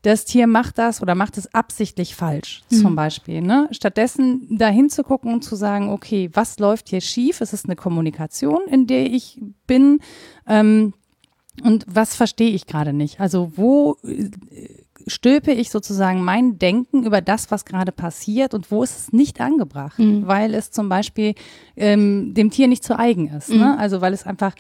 [0.03, 3.41] das Tier macht das oder macht es absichtlich falsch, zum Beispiel.
[3.41, 3.69] Ne?
[3.71, 7.39] Stattdessen dahin zu gucken und zu sagen, okay, was läuft hier schief?
[7.39, 9.99] Es ist eine Kommunikation, in der ich bin.
[10.45, 10.93] Ähm,
[11.63, 13.21] und was verstehe ich gerade nicht?
[13.21, 14.29] Also wo äh,
[15.07, 19.41] stülpe ich sozusagen mein Denken über das, was gerade passiert und wo ist es nicht
[19.41, 20.27] angebracht, Mhm.
[20.27, 21.35] weil es zum Beispiel
[21.75, 23.49] ähm, dem Tier nicht zu eigen ist.
[23.49, 23.77] Ne?
[23.77, 24.53] Also weil es einfach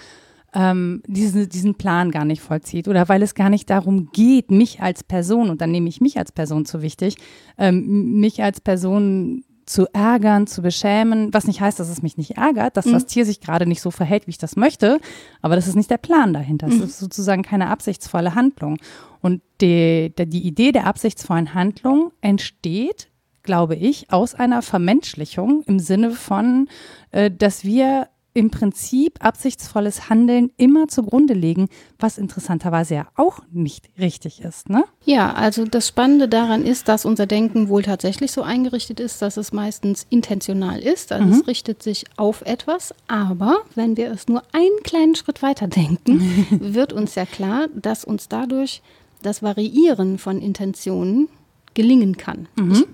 [0.53, 4.81] ähm, diesen, diesen Plan gar nicht vollzieht oder weil es gar nicht darum geht, mich
[4.81, 7.17] als Person, und dann nehme ich mich als Person zu wichtig,
[7.57, 12.31] ähm, mich als Person zu ärgern, zu beschämen, was nicht heißt, dass es mich nicht
[12.37, 12.93] ärgert, dass mhm.
[12.93, 14.99] das Tier sich gerade nicht so verhält, wie ich das möchte,
[15.41, 16.67] aber das ist nicht der Plan dahinter.
[16.67, 16.83] Das mhm.
[16.83, 18.77] ist sozusagen keine absichtsvolle Handlung.
[19.23, 23.07] Und die, die, Idee der absichtsvollen Handlung entsteht,
[23.41, 26.67] glaube ich, aus einer Vermenschlichung im Sinne von,
[27.11, 33.89] äh, dass wir im Prinzip absichtsvolles Handeln immer zugrunde legen, was interessanterweise ja auch nicht
[33.97, 34.69] richtig ist.
[34.69, 34.83] Ne?
[35.05, 39.37] Ja, also das Spannende daran ist, dass unser Denken wohl tatsächlich so eingerichtet ist, dass
[39.37, 41.11] es meistens intentional ist.
[41.11, 41.33] Also mhm.
[41.33, 42.93] es richtet sich auf etwas.
[43.07, 48.03] Aber wenn wir es nur einen kleinen Schritt weiter denken, wird uns ja klar, dass
[48.03, 48.81] uns dadurch
[49.23, 51.29] das Variieren von Intentionen
[51.73, 52.47] gelingen kann.
[52.55, 52.71] Mhm.
[52.71, 52.85] Ich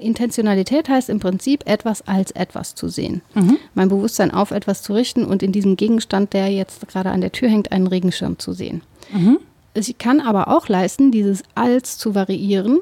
[0.00, 3.22] Intentionalität heißt im Prinzip, etwas als etwas zu sehen.
[3.34, 3.58] Mhm.
[3.74, 7.32] Mein Bewusstsein auf etwas zu richten und in diesem Gegenstand, der jetzt gerade an der
[7.32, 8.82] Tür hängt, einen Regenschirm zu sehen.
[9.12, 9.38] Mhm.
[9.74, 12.80] Ich kann aber auch leisten, dieses als zu variieren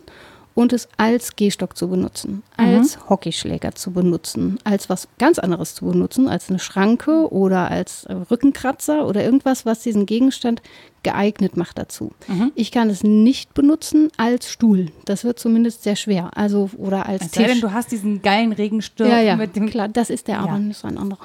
[0.55, 3.11] und es als Gehstock zu benutzen, als mhm.
[3.11, 9.07] Hockeyschläger zu benutzen, als was ganz anderes zu benutzen, als eine Schranke oder als Rückenkratzer
[9.07, 10.63] oder irgendwas, was diesen Gegenstand
[11.07, 12.11] geeignet macht dazu.
[12.27, 12.51] Mhm.
[12.57, 14.87] Ich kann es nicht benutzen als Stuhl.
[15.05, 16.31] Das wird zumindest sehr schwer.
[16.35, 17.47] Also oder als es Tisch.
[17.47, 20.55] denn, du hast diesen geilen Regensturm ja, ja, mit dem klar, das ist der, aber
[20.55, 20.59] ja.
[20.59, 21.21] nicht so ein anderer.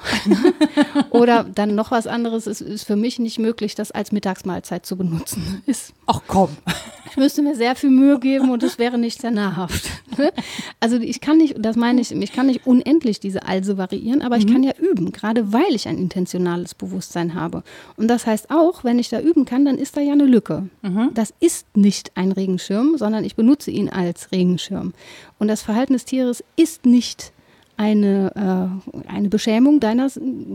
[1.10, 4.96] oder dann noch was anderes ist, ist für mich nicht möglich, das als Mittagsmahlzeit zu
[4.96, 5.62] benutzen.
[5.66, 6.50] Ist Ach komm.
[7.10, 9.90] Ich müsste mir sehr viel Mühe geben und es wäre nicht sehr nahrhaft.
[10.80, 14.36] Also ich kann nicht, das meine ich, ich kann nicht unendlich diese Also variieren, aber
[14.36, 14.42] mhm.
[14.42, 17.62] ich kann ja üben, gerade weil ich ein intentionales Bewusstsein habe.
[17.96, 20.68] Und das heißt auch, wenn ich da üben kann, dann ist da ja eine Lücke.
[20.82, 21.10] Mhm.
[21.14, 24.92] Das ist nicht ein Regenschirm, sondern ich benutze ihn als Regenschirm.
[25.38, 27.32] Und das Verhalten des Tieres ist nicht
[27.76, 30.08] eine, äh, eine Beschämung deiner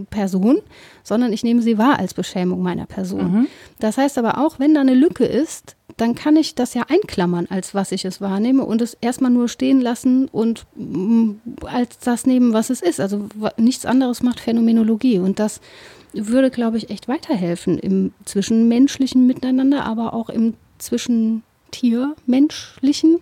[0.10, 0.60] Person,
[1.04, 3.32] sondern ich nehme sie wahr als Beschämung meiner Person.
[3.32, 3.48] Mhm.
[3.80, 7.48] Das heißt aber auch, wenn da eine Lücke ist, dann kann ich das ja einklammern,
[7.50, 11.32] als was ich es wahrnehme und es erstmal nur stehen lassen und mm,
[11.66, 13.02] als das nehmen, was es ist.
[13.02, 15.60] Also nichts anderes macht Phänomenologie und das
[16.14, 23.20] würde, glaube ich, echt weiterhelfen im zwischenmenschlichen Miteinander, aber auch im zwischentiermenschlichen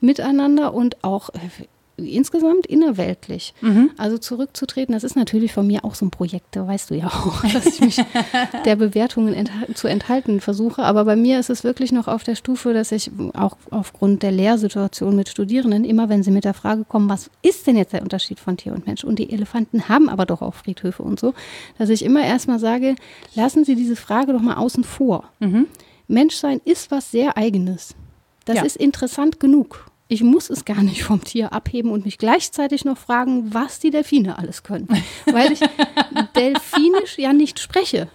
[0.00, 1.38] Miteinander und auch äh,
[2.04, 3.54] insgesamt innerweltlich.
[3.60, 3.90] Mhm.
[3.96, 7.06] Also zurückzutreten, das ist natürlich von mir auch so ein Projekt, da weißt du ja
[7.06, 7.96] auch, dass ich mich
[8.64, 10.82] der Bewertungen ent zu enthalten versuche.
[10.82, 14.32] Aber bei mir ist es wirklich noch auf der Stufe, dass ich auch aufgrund der
[14.32, 18.02] Lehrsituation mit Studierenden, immer wenn sie mit der Frage kommen, was ist denn jetzt der
[18.02, 19.04] Unterschied von Tier und Mensch?
[19.04, 21.34] Und die Elefanten haben aber doch auch Friedhöfe und so,
[21.78, 22.96] dass ich immer erstmal sage,
[23.34, 25.24] lassen Sie diese Frage doch mal außen vor.
[25.40, 25.66] Mhm.
[26.08, 27.94] Menschsein ist was sehr Eigenes.
[28.44, 28.62] Das ja.
[28.64, 29.89] ist interessant genug.
[30.12, 33.90] Ich muss es gar nicht vom Tier abheben und mich gleichzeitig noch fragen, was die
[33.90, 34.88] Delfine alles können.
[35.24, 35.60] Weil ich
[36.34, 38.08] delfinisch ja nicht spreche.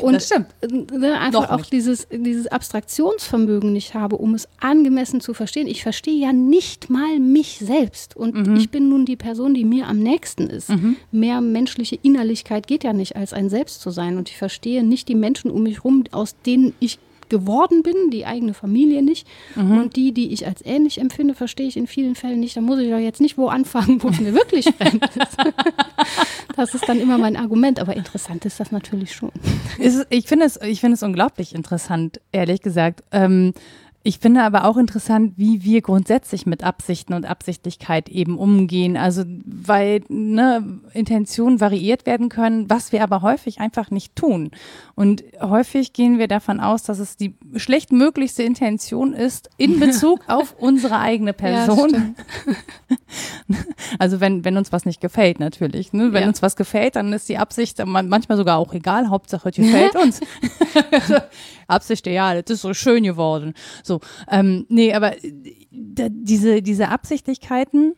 [0.00, 0.46] Und das stimmt.
[0.70, 5.66] Ne, einfach auch dieses, dieses Abstraktionsvermögen nicht habe, um es angemessen zu verstehen.
[5.66, 8.16] Ich verstehe ja nicht mal mich selbst.
[8.16, 8.56] Und mhm.
[8.56, 10.70] ich bin nun die Person, die mir am nächsten ist.
[10.70, 10.96] Mhm.
[11.12, 14.16] Mehr menschliche Innerlichkeit geht ja nicht, als ein Selbst zu sein.
[14.16, 18.26] Und ich verstehe nicht die Menschen um mich herum, aus denen ich geworden bin, die
[18.26, 19.26] eigene Familie nicht.
[19.54, 19.78] Mhm.
[19.78, 22.56] Und die, die ich als ähnlich empfinde, verstehe ich in vielen Fällen nicht.
[22.56, 25.36] Da muss ich doch jetzt nicht wo anfangen, wo es mir wirklich fremd ist.
[26.56, 29.32] das ist dann immer mein Argument, aber interessant ist das natürlich schon.
[30.10, 33.02] ich finde es, ich finde es unglaublich interessant, ehrlich gesagt.
[33.12, 33.52] Ähm,
[34.06, 38.98] ich finde aber auch interessant, wie wir grundsätzlich mit Absichten und Absichtlichkeit eben umgehen.
[38.98, 44.50] Also, weil ne, Intentionen variiert werden können, was wir aber häufig einfach nicht tun.
[44.94, 50.54] Und häufig gehen wir davon aus, dass es die schlechtmöglichste Intention ist in Bezug auf
[50.58, 52.14] unsere eigene Person.
[53.48, 53.56] Ja,
[53.98, 55.94] also, wenn, wenn uns was nicht gefällt, natürlich.
[55.94, 56.12] Ne?
[56.12, 56.28] Wenn ja.
[56.28, 59.08] uns was gefällt, dann ist die Absicht manchmal sogar auch egal.
[59.08, 60.20] Hauptsache, die gefällt uns.
[61.66, 63.54] Absicht, ja, das ist so schön geworden.
[63.82, 64.00] So,
[64.30, 65.32] ähm, nee, aber äh,
[65.70, 67.94] diese, diese Absichtlichkeiten,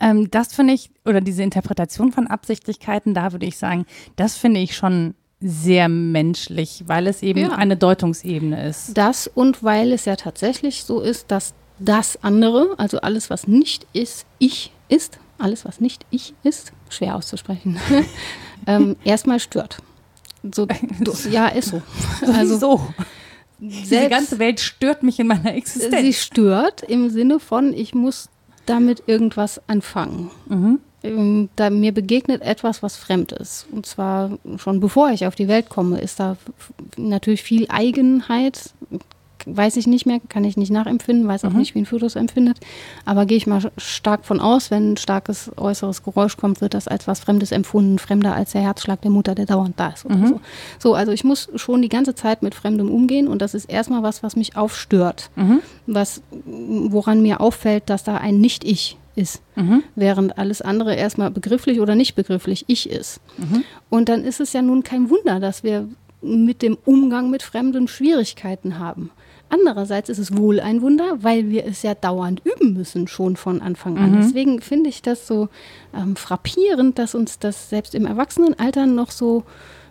[0.00, 4.60] ähm, das finde ich, oder diese Interpretation von Absichtlichkeiten, da würde ich sagen, das finde
[4.60, 7.48] ich schon sehr menschlich, weil es eben ja.
[7.50, 8.96] eine Deutungsebene ist.
[8.96, 13.86] Das und weil es ja tatsächlich so ist, dass das andere, also alles, was nicht
[13.94, 17.78] ist, ich ist, alles, was nicht ich ist, schwer auszusprechen,
[18.66, 19.78] ähm, erstmal stört.
[20.42, 20.66] So,
[21.30, 21.82] ja, ist so.
[22.32, 22.80] Also so.
[23.58, 26.00] Diese ganze Welt stört mich in meiner Existenz.
[26.00, 28.30] Sie stört im Sinne von, ich muss
[28.64, 30.30] damit irgendwas anfangen.
[30.48, 30.80] Mhm.
[31.02, 33.66] Ähm, da mir begegnet etwas, was fremd ist.
[33.70, 36.36] Und zwar schon bevor ich auf die Welt komme, ist da
[36.96, 38.72] natürlich viel Eigenheit,
[39.46, 41.58] weiß ich nicht mehr, kann ich nicht nachempfinden, weiß auch Mhm.
[41.58, 42.58] nicht, wie ein Fötus empfindet.
[43.04, 46.88] Aber gehe ich mal stark von aus, wenn ein starkes äußeres Geräusch kommt, wird das
[46.88, 50.26] als was Fremdes empfunden, fremder als der Herzschlag der Mutter, der dauernd da ist Mhm.
[50.26, 50.40] so.
[50.78, 54.02] So, also ich muss schon die ganze Zeit mit Fremdem umgehen und das ist erstmal
[54.02, 55.60] was, was mich aufstört, Mhm.
[55.86, 59.82] was, woran mir auffällt, dass da ein Nicht-Ich ist Mhm.
[59.96, 63.20] während alles andere erstmal begrifflich oder nicht begrifflich ich ist.
[63.38, 63.64] Mhm.
[63.90, 65.88] Und dann ist es ja nun kein Wunder, dass wir
[66.22, 69.10] mit dem Umgang mit Fremden Schwierigkeiten haben.
[69.50, 73.60] Andererseits ist es wohl ein Wunder, weil wir es ja dauernd üben müssen, schon von
[73.60, 74.12] Anfang an.
[74.12, 74.22] Mhm.
[74.22, 75.48] Deswegen finde ich das so
[75.94, 79.42] ähm, frappierend, dass uns das selbst im Erwachsenenalter noch so,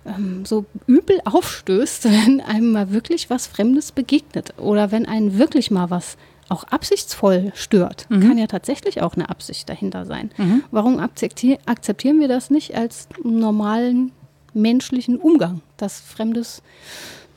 [0.06, 5.72] ähm, so übel aufstößt, wenn einem mal wirklich was Fremdes begegnet oder wenn einen wirklich
[5.72, 8.08] mal was auch absichtsvoll stört.
[8.10, 8.22] Mhm.
[8.22, 10.32] Kann ja tatsächlich auch eine Absicht dahinter sein.
[10.38, 10.64] Mhm.
[10.72, 14.12] Warum akzeptier akzeptieren wir das nicht als normalen
[14.54, 16.64] menschlichen Umgang, dass Fremdes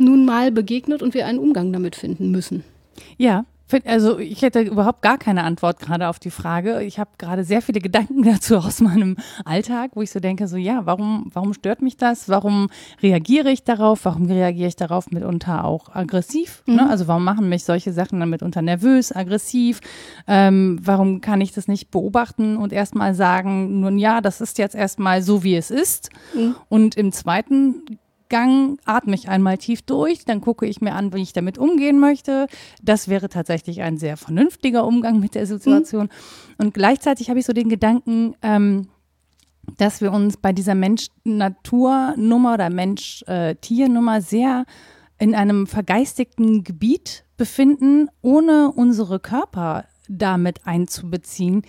[0.05, 2.65] nun mal begegnet und wir einen Umgang damit finden müssen?
[3.17, 3.45] Ja,
[3.87, 6.83] also ich hätte überhaupt gar keine Antwort gerade auf die Frage.
[6.83, 10.57] Ich habe gerade sehr viele Gedanken dazu aus meinem Alltag, wo ich so denke, so
[10.57, 12.29] ja, warum, warum stört mich das?
[12.29, 12.69] Warum
[13.03, 14.05] reagiere ich darauf?
[14.05, 16.63] Warum reagiere ich darauf mitunter auch aggressiv?
[16.67, 16.89] Ne?
[16.89, 19.81] Also warum machen mich solche Sachen dann mitunter nervös, aggressiv?
[20.27, 24.75] Ähm, warum kann ich das nicht beobachten und erstmal sagen, nun ja, das ist jetzt
[24.75, 26.11] erstmal so, wie es ist.
[26.69, 27.99] Und im zweiten
[28.33, 31.99] Gang atme ich einmal tief durch, dann gucke ich mir an, wie ich damit umgehen
[32.01, 32.47] möchte.
[32.83, 36.09] Das wäre tatsächlich ein sehr vernünftiger Umgang mit der Situation.
[36.57, 38.89] Und gleichzeitig habe ich so den Gedanken, ähm,
[39.77, 44.65] dass wir uns bei dieser Mensch-Natur-Nummer oder Mensch-Tier-Nummer sehr
[45.19, 51.65] in einem vergeistigten Gebiet befinden, ohne unsere Körper damit einzubeziehen,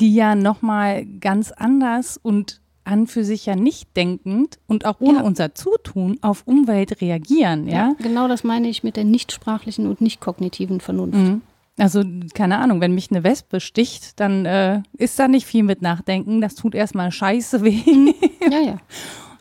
[0.00, 5.18] die ja nochmal ganz anders und an für sich ja nicht denkend und auch ohne
[5.18, 5.24] Ja.
[5.24, 7.94] unser Zutun auf Umwelt reagieren, ja?
[8.02, 11.18] Genau das meine ich mit der nichtsprachlichen und nicht kognitiven Vernunft.
[11.18, 11.42] Mhm.
[11.80, 12.02] Also,
[12.34, 16.40] keine Ahnung, wenn mich eine Wespe sticht, dann äh, ist da nicht viel mit Nachdenken.
[16.40, 17.82] Das tut erstmal scheiße weh.
[18.50, 18.78] Ja, ja.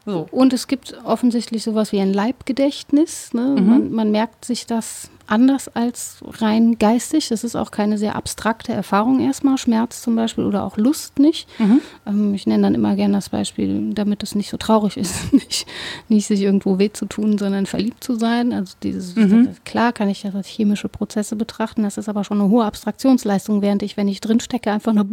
[0.05, 0.27] So.
[0.31, 3.33] Und es gibt offensichtlich sowas wie ein Leibgedächtnis.
[3.33, 3.55] Ne?
[3.59, 3.65] Mhm.
[3.67, 7.29] Man, man merkt sich das anders als rein geistig.
[7.29, 9.57] Das ist auch keine sehr abstrakte Erfahrung erstmal.
[9.57, 11.47] Schmerz zum Beispiel oder auch Lust nicht.
[11.59, 11.81] Mhm.
[12.05, 15.65] Ähm, ich nenne dann immer gerne das Beispiel, damit es nicht so traurig ist, nicht,
[16.07, 18.53] nicht sich irgendwo weh zu tun, sondern verliebt zu sein.
[18.53, 19.49] Also dieses, Mhm.
[19.65, 23.61] klar kann ich das als chemische Prozesse betrachten, das ist aber schon eine hohe Abstraktionsleistung,
[23.61, 25.05] während ich, wenn ich drin stecke, einfach nur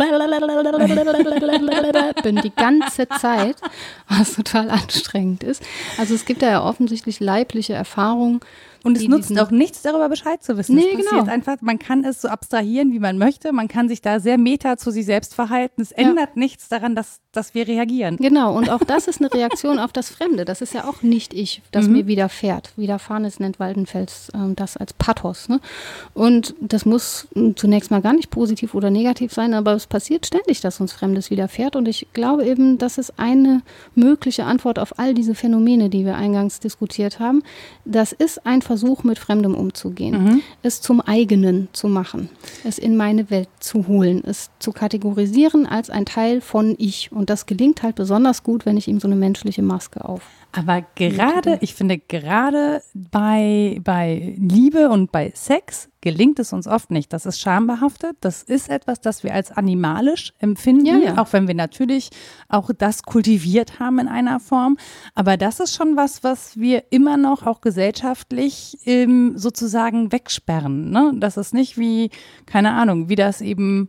[2.22, 3.56] bin die ganze Zeit,
[4.08, 5.62] was total anstrengend ist.
[5.98, 8.40] Also es gibt da ja offensichtlich leibliche Erfahrungen.
[8.84, 10.76] Und es nutzt auch nichts, darüber Bescheid zu wissen.
[10.76, 11.32] Nee, es passiert genau.
[11.32, 13.50] einfach, man kann es so abstrahieren, wie man möchte.
[13.52, 15.80] Man kann sich da sehr meta zu sich selbst verhalten.
[15.80, 18.16] Es ändert nichts daran, dass, dass wir reagieren.
[18.16, 20.44] Genau, und auch das ist eine Reaktion auf das Fremde.
[20.44, 22.72] Das ist ja auch nicht ich, das mir widerfährt.
[22.76, 25.48] Widerfahren nennt Waldenfels ähm, das als Pathos.
[25.48, 25.60] Ne?
[26.12, 30.26] Und das muss m, zunächst mal gar nicht positiv oder negativ sein, aber es passiert
[30.26, 31.76] ständig, dass uns Fremdes widerfährt.
[31.76, 33.62] Und ich glaube eben, das ist eine
[33.94, 37.42] mögliche Antwort auf all diese Phänomene, die wir eingangs diskutiert haben.
[37.84, 42.28] Das ist ein Versuch, mit Fremdem umzugehen, es zum eigenen zu machen,
[42.64, 47.10] es in meine Welt zu holen, es zu kategorisieren als ein Teil von ich.
[47.12, 50.22] Und das gelingt halt besonders gut, wenn ich ihm so eine menschliche Maske auf.
[50.56, 56.90] Aber gerade, ich finde, gerade bei, bei Liebe und bei Sex gelingt es uns oft
[56.92, 57.12] nicht.
[57.12, 58.16] Das ist schambehaftet.
[58.20, 61.18] Das ist etwas, das wir als animalisch empfinden, Ja, ja.
[61.18, 62.10] auch wenn wir natürlich
[62.48, 64.76] auch das kultiviert haben in einer Form.
[65.14, 70.90] Aber das ist schon was, was wir immer noch auch gesellschaftlich ähm, sozusagen wegsperren.
[70.90, 71.14] Ne?
[71.16, 72.10] Das ist nicht wie,
[72.46, 73.88] keine Ahnung, wie das eben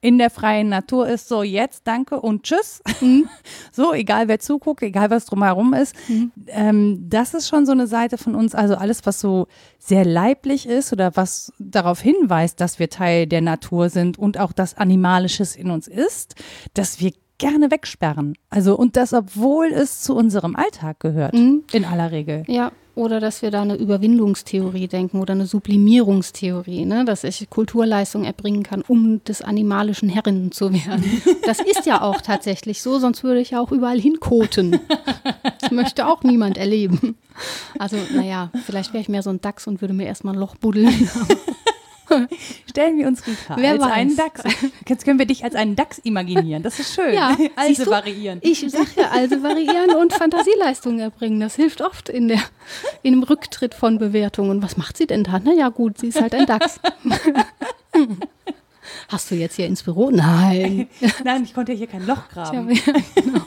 [0.00, 2.82] in der freien Natur ist, so jetzt, danke und tschüss.
[3.72, 5.94] so, egal wer zuguckt, egal was drumherum ist.
[6.48, 9.46] Ähm, das ist schon so eine Seite von uns, also alles, was so
[9.78, 14.52] sehr leiblich ist oder was darauf hinweist, dass wir Teil der Natur sind und auch
[14.52, 16.34] das Animalisches in uns ist,
[16.74, 18.34] dass wir gerne wegsperren.
[18.50, 21.34] Also, und das, obwohl es zu unserem Alltag gehört,
[21.72, 22.44] in aller Regel.
[22.46, 27.04] Ja, oder dass wir da eine Überwindungstheorie denken oder eine Sublimierungstheorie, ne?
[27.04, 31.04] dass ich Kulturleistung erbringen kann, um des animalischen Herrinnen zu werden.
[31.46, 34.80] Das ist ja auch tatsächlich so, sonst würde ich ja auch überall hinkoten.
[35.60, 37.16] Das möchte auch niemand erleben.
[37.78, 40.56] Also, naja, vielleicht wäre ich mehr so ein Dachs und würde mir erstmal ein Loch
[40.56, 41.08] buddeln.
[42.70, 43.92] Stellen wir uns Rita Wer als weiß.
[43.92, 44.42] einen Dachs.
[44.88, 46.62] Jetzt können wir dich als einen Dachs imaginieren.
[46.62, 47.14] Das ist schön.
[47.14, 47.90] Ja, also du?
[47.90, 48.38] variieren.
[48.42, 51.40] Ich sag ja, also variieren und Fantasieleistungen erbringen.
[51.40, 52.40] Das hilft oft in der,
[53.04, 54.62] dem Rücktritt von Bewertungen.
[54.62, 55.40] Was macht sie denn da?
[55.42, 56.80] Na ja, gut, sie ist halt ein Dachs.
[59.08, 60.10] Hast du jetzt hier ins Büro?
[60.10, 60.88] Nein.
[61.24, 62.70] Nein, ich konnte hier kein Loch graben.
[62.70, 63.40] Ja, genau.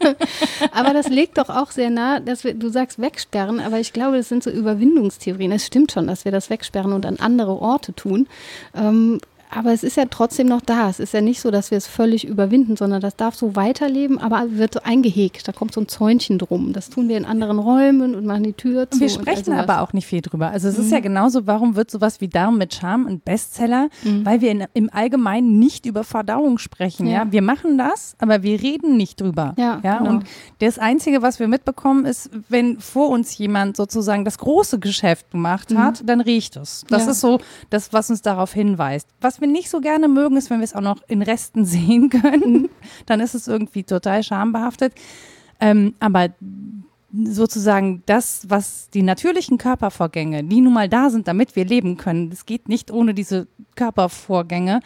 [0.72, 4.16] aber das legt doch auch sehr nah, dass wir, du sagst wegsperren, aber ich glaube,
[4.16, 5.52] das sind so Überwindungstheorien.
[5.52, 8.26] Es stimmt schon, dass wir das wegsperren und an andere Orte tun.
[8.74, 9.20] Ähm,
[9.50, 10.88] aber es ist ja trotzdem noch da.
[10.88, 14.18] Es ist ja nicht so, dass wir es völlig überwinden, sondern das darf so weiterleben,
[14.18, 15.46] aber wird so eingehegt.
[15.48, 16.72] Da kommt so ein Zäunchen drum.
[16.72, 18.96] Das tun wir in anderen Räumen und machen die Tür zu.
[18.96, 20.50] Und wir sprechen und aber auch nicht viel drüber.
[20.50, 20.84] Also es mhm.
[20.84, 23.88] ist ja genauso, warum wird sowas wie Darm mit Charme ein Bestseller?
[24.02, 24.26] Mhm.
[24.26, 27.06] Weil wir in, im Allgemeinen nicht über Verdauung sprechen.
[27.06, 27.24] Ja.
[27.24, 27.32] ja.
[27.32, 29.54] wir machen das, aber wir reden nicht drüber.
[29.56, 29.98] Ja, ja?
[29.98, 30.10] Genau.
[30.10, 30.24] und
[30.60, 35.74] das Einzige, was wir mitbekommen, ist, wenn vor uns jemand sozusagen das große Geschäft gemacht
[35.74, 36.06] hat, mhm.
[36.06, 36.84] dann riecht es.
[36.88, 37.12] Das ja.
[37.12, 37.40] ist so
[37.70, 39.08] das, was uns darauf hinweist.
[39.20, 42.10] Was wir nicht so gerne mögen, ist, wenn wir es auch noch in Resten sehen
[42.10, 42.68] können.
[43.06, 44.94] Dann ist es irgendwie total schambehaftet.
[45.60, 46.28] Ähm, aber
[47.12, 52.30] sozusagen das, was die natürlichen Körpervorgänge, die nun mal da sind, damit wir leben können,
[52.30, 54.80] das geht nicht ohne diese Körpervorgänge,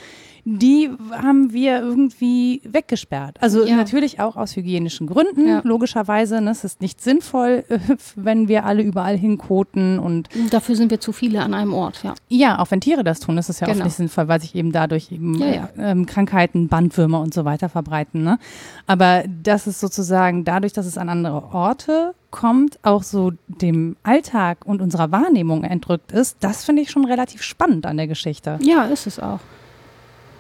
[0.45, 3.39] die haben wir irgendwie weggesperrt.
[3.41, 3.77] Also ja.
[3.77, 5.61] natürlich auch aus hygienischen Gründen, ja.
[5.65, 6.41] logischerweise.
[6.41, 6.51] Ne?
[6.51, 7.65] Es ist nicht sinnvoll,
[8.17, 12.15] wenn wir alle überall hinkoten und dafür sind wir zu viele an einem Ort, ja.
[12.29, 13.81] Ja, auch wenn Tiere das tun, ist es ja genau.
[13.81, 17.69] auch nicht sinnvoll, weil sich eben dadurch eben ja, ähm, Krankheiten, Bandwürmer und so weiter
[17.69, 18.23] verbreiten.
[18.23, 18.39] Ne?
[18.87, 24.65] Aber das ist sozusagen dadurch, dass es an andere Orte kommt, auch so dem Alltag
[24.65, 28.59] und unserer Wahrnehmung entrückt ist, das finde ich schon relativ spannend an der Geschichte.
[28.63, 29.39] Ja, ist es auch.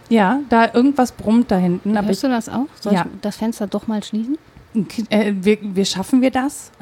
[0.08, 1.94] Ja, da irgendwas brummt da hinten.
[1.94, 2.66] Hörst ich, du das auch?
[2.80, 3.02] Soll ja.
[3.02, 4.36] ich das Fenster doch mal schließen?
[5.10, 6.72] Äh, wir, wir schaffen wir das?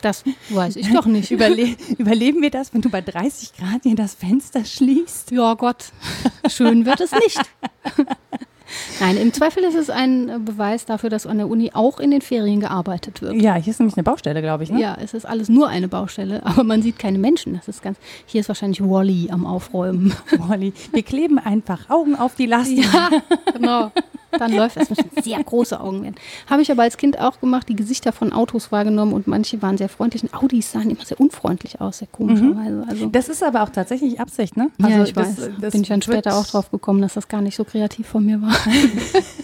[0.00, 1.30] Das weiß ich doch nicht.
[1.30, 5.30] Überle überleben wir das, wenn du bei 30 Grad hier das Fenster schließt?
[5.30, 5.92] Ja Gott,
[6.48, 7.40] schön wird es nicht.
[9.00, 12.10] Nein, im Zweifel ist es ein äh, Beweis dafür, dass an der Uni auch in
[12.10, 13.34] den Ferien gearbeitet wird.
[13.34, 14.70] Ja, hier ist nämlich eine Baustelle, glaube ich.
[14.70, 14.80] Ne?
[14.80, 17.54] Ja, es ist alles nur eine Baustelle, aber man sieht keine Menschen.
[17.54, 17.98] Das ist ganz.
[18.26, 20.14] Hier ist wahrscheinlich Wally am Aufräumen.
[20.38, 20.72] Wally.
[20.92, 22.70] Wir kleben einfach Augen auf die Last.
[22.70, 23.10] Ja,
[23.52, 23.90] genau.
[24.38, 24.90] Dann läuft es.
[24.90, 26.14] müssen sehr große Augen werden.
[26.48, 29.76] Habe ich aber als Kind auch gemacht, die Gesichter von Autos wahrgenommen und manche waren
[29.76, 30.22] sehr freundlich.
[30.22, 32.76] Und Audis sahen immer sehr unfreundlich aus, sehr komischerweise.
[32.76, 32.88] Mhm.
[32.88, 34.70] Also das ist aber auch tatsächlich Absicht, ne?
[34.80, 35.50] Also ja, ich das, weiß.
[35.60, 38.24] Das bin ich dann später auch drauf gekommen, dass das gar nicht so kreativ von
[38.24, 38.54] mir war.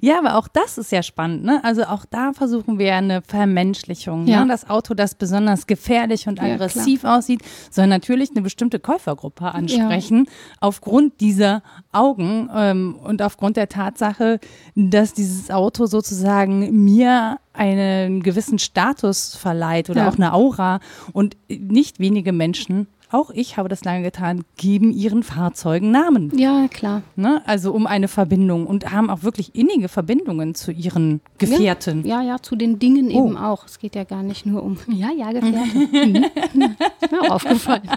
[0.00, 1.44] Ja, aber auch das ist ja spannend.
[1.44, 1.62] Ne?
[1.64, 4.24] Also auch da versuchen wir eine Vermenschlichung.
[4.24, 4.32] Ne?
[4.32, 4.44] Ja.
[4.44, 4.50] Ne?
[4.50, 10.24] Das Auto, das besonders gefährlich und aggressiv ja, aussieht, soll natürlich eine bestimmte Käufergruppe ansprechen,
[10.26, 10.32] ja.
[10.60, 14.40] aufgrund dieser Augen ähm, und aufgrund der Tatsache,
[14.74, 20.80] dass dieses Auto sozusagen mir einen gewissen Status verleiht oder auch eine Aura
[21.12, 26.36] und nicht wenige Menschen auch ich habe das lange getan, geben ihren Fahrzeugen Namen.
[26.36, 27.02] Ja, klar.
[27.16, 27.42] Ne?
[27.46, 32.04] Also um eine Verbindung und haben auch wirklich innige Verbindungen zu ihren Gefährten.
[32.04, 33.26] Ja, ja, ja zu den Dingen oh.
[33.26, 33.64] eben auch.
[33.64, 35.88] Es geht ja gar nicht nur um, ja, ja, Gefährten.
[36.48, 36.76] Mhm.
[37.00, 37.88] ist mir auch aufgefallen.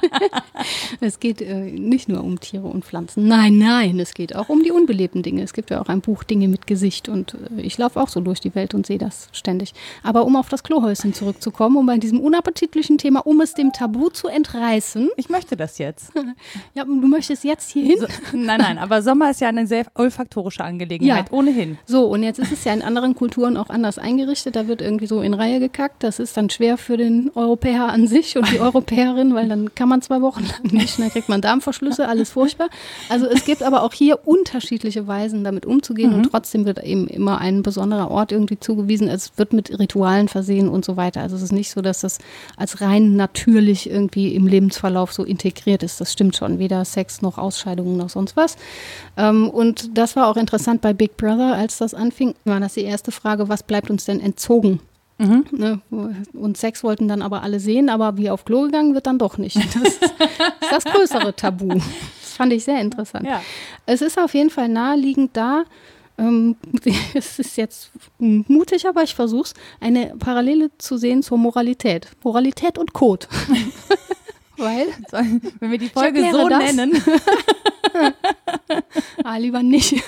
[1.02, 3.28] es geht äh, nicht nur um Tiere und Pflanzen.
[3.28, 5.44] Nein, nein, es geht auch um die unbelebten Dinge.
[5.44, 8.22] Es gibt ja auch ein Buch Dinge mit Gesicht und äh, ich laufe auch so
[8.22, 9.74] durch die Welt und sehe das ständig.
[10.04, 14.10] Aber um auf das Klohäuschen zurückzukommen, um bei diesem unappetitlichen Thema, um es dem Tabu
[14.10, 15.14] zu entreißen, lassen.
[15.18, 16.12] Ich möchte das jetzt.
[16.74, 17.98] ja, du möchtest jetzt hier hin?
[18.00, 21.38] So, nein, nein, aber Sommer ist ja eine sehr olfaktorische Angelegenheit, ja.
[21.38, 21.78] ohnehin.
[21.86, 24.56] So, und jetzt ist es ja in anderen Kulturen auch anders eingerichtet.
[24.56, 26.04] Da wird irgendwie so in Reihe gekackt.
[26.04, 29.90] Das ist dann schwer für den Europäer an sich und die Europäerin, weil dann kann
[29.90, 32.70] man zwei Wochen lang nicht, dann kriegt man Darmverschlüsse, alles furchtbar.
[33.10, 36.18] Also es gibt aber auch hier unterschiedliche Weisen, damit umzugehen mhm.
[36.18, 39.08] und trotzdem wird eben immer ein besonderer Ort irgendwie zugewiesen.
[39.08, 41.22] Es wird mit Ritualen versehen und so weiter.
[41.22, 42.20] Also es ist nicht so, dass das
[42.58, 46.02] als rein natürlich irgendwie im Lebensverlauf Lebensverlauf so integriert ist.
[46.02, 46.60] Das stimmt schon.
[46.60, 48.58] Weder Sex noch Ausscheidungen noch sonst was.
[49.18, 52.84] Ähm, und das war auch interessant bei Big Brother, als das anfing, war das die
[52.84, 54.80] erste Frage, was bleibt uns denn entzogen?
[55.18, 55.46] Mhm.
[55.52, 55.82] Ne?
[56.34, 59.38] Und Sex wollten dann aber alle sehen, aber wie auf Klo gegangen wird dann doch
[59.38, 59.58] nicht.
[59.58, 60.14] Das ist
[60.72, 61.68] das größere Tabu.
[61.68, 63.28] Das fand ich sehr interessant.
[63.28, 63.42] Ja.
[63.86, 65.64] Es ist auf jeden Fall naheliegend da,
[66.18, 66.56] ähm,
[67.14, 72.08] es ist jetzt mutig, aber ich versuche es, eine Parallele zu sehen zur Moralität.
[72.24, 73.28] Moralität und Code.
[74.62, 74.88] Weil,
[75.60, 76.74] wenn wir die Folge so das.
[76.74, 77.04] nennen.
[79.24, 80.04] ah, lieber nicht.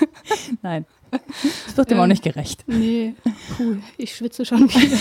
[0.62, 0.86] Nein.
[1.66, 2.64] Das wird dem ähm, auch nicht gerecht.
[2.66, 3.14] Nee,
[3.58, 3.80] cool.
[3.96, 4.98] Ich schwitze schon wieder.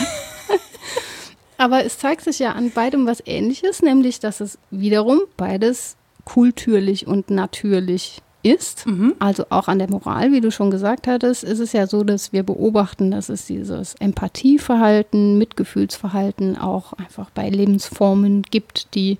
[1.58, 7.08] Aber es zeigt sich ja an beidem was Ähnliches, nämlich, dass es wiederum beides kulturlich
[7.08, 9.16] und natürlich ist, mhm.
[9.20, 12.34] also auch an der Moral, wie du schon gesagt hattest, ist es ja so, dass
[12.34, 19.18] wir beobachten, dass es dieses Empathieverhalten, Mitgefühlsverhalten auch einfach bei Lebensformen gibt, die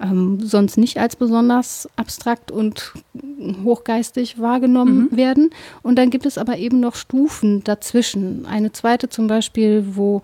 [0.00, 2.92] ähm, sonst nicht als besonders abstrakt und
[3.64, 5.16] hochgeistig wahrgenommen mhm.
[5.16, 5.50] werden.
[5.82, 8.46] Und dann gibt es aber eben noch Stufen dazwischen.
[8.46, 10.22] Eine zweite zum Beispiel, wo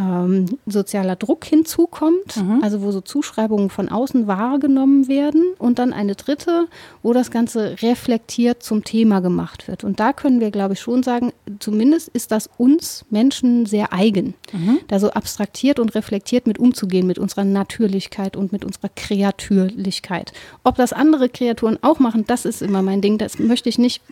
[0.00, 2.62] ähm, sozialer Druck hinzukommt, mhm.
[2.62, 6.68] also wo so Zuschreibungen von außen wahrgenommen werden und dann eine dritte,
[7.02, 9.84] wo das Ganze reflektiert zum Thema gemacht wird.
[9.84, 14.34] Und da können wir, glaube ich, schon sagen, zumindest ist das uns Menschen sehr eigen,
[14.52, 14.78] mhm.
[14.88, 20.32] da so abstraktiert und reflektiert mit umzugehen, mit unserer Natürlichkeit und mit unserer Kreatürlichkeit.
[20.64, 24.02] Ob das andere Kreaturen auch machen, das ist immer mein Ding, das möchte ich nicht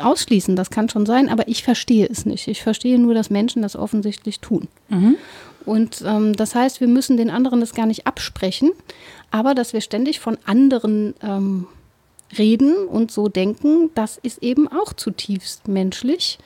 [0.00, 2.48] ausschließen, das kann schon sein, aber ich verstehe es nicht.
[2.48, 4.68] Ich verstehe nur, dass Menschen das offensichtlich tun.
[4.88, 5.17] Mhm.
[5.64, 8.70] Und ähm, das heißt, wir müssen den anderen das gar nicht absprechen,
[9.30, 11.66] aber dass wir ständig von anderen ähm,
[12.36, 16.38] reden und so denken, das ist eben auch zutiefst menschlich,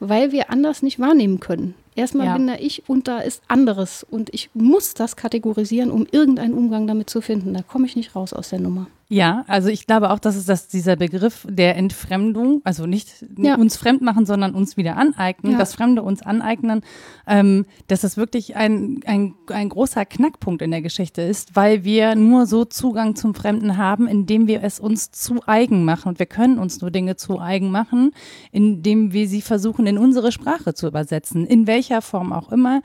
[0.00, 1.74] weil wir anders nicht wahrnehmen können.
[1.94, 2.36] Erstmal ja.
[2.36, 6.86] bin da ich und da ist anderes und ich muss das kategorisieren, um irgendeinen Umgang
[6.86, 7.54] damit zu finden.
[7.54, 8.88] Da komme ich nicht raus aus der Nummer.
[9.08, 13.54] Ja, also ich glaube auch, dass es das, dieser Begriff der Entfremdung, also nicht ja.
[13.54, 15.58] uns fremd machen, sondern uns wieder aneignen, ja.
[15.58, 16.80] das Fremde uns aneignen,
[17.28, 22.16] ähm, dass das wirklich ein, ein, ein großer Knackpunkt in der Geschichte ist, weil wir
[22.16, 26.08] nur so Zugang zum Fremden haben, indem wir es uns zu eigen machen.
[26.08, 28.10] Und wir können uns nur Dinge zu eigen machen,
[28.50, 32.82] indem wir sie versuchen, in unsere Sprache zu übersetzen, in welcher Form auch immer.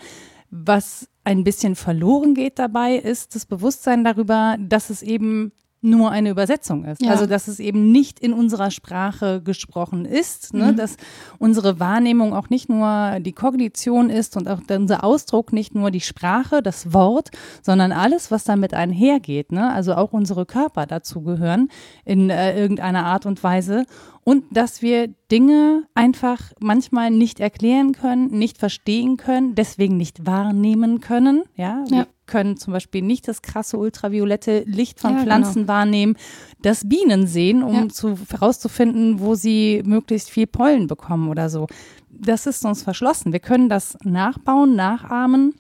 [0.52, 5.52] Was ein bisschen verloren geht dabei, ist das Bewusstsein darüber, dass es eben
[5.82, 7.02] nur eine Übersetzung ist.
[7.02, 7.12] Ja.
[7.12, 10.72] Also dass es eben nicht in unserer Sprache gesprochen ist, ne?
[10.72, 10.76] Mhm.
[10.76, 10.98] dass
[11.40, 16.02] unsere Wahrnehmung auch nicht nur die Kognition ist und auch unser Ausdruck nicht nur die
[16.02, 17.32] Sprache, das Wort,
[17.64, 19.52] sondern alles, was damit einhergeht.
[19.52, 19.72] Ne?
[19.72, 21.70] Also auch unsere Körper dazu gehören
[22.06, 23.86] in äh, irgendeiner Art und Weise
[24.24, 31.02] und dass wir Dinge einfach manchmal nicht erklären können, nicht verstehen können, deswegen nicht wahrnehmen
[31.02, 31.44] können.
[31.56, 32.06] Ja, ja.
[32.32, 35.68] Können zum Beispiel nicht das krasse ultraviolette Licht von ja, Pflanzen genau.
[35.68, 36.16] wahrnehmen,
[36.62, 37.90] das Bienen sehen, um ja.
[37.90, 41.68] zu, herauszufinden, wo sie möglichst viel Pollen bekommen oder so.
[42.10, 43.34] Das ist uns verschlossen.
[43.34, 45.56] Wir können das nachbauen, nachahmen,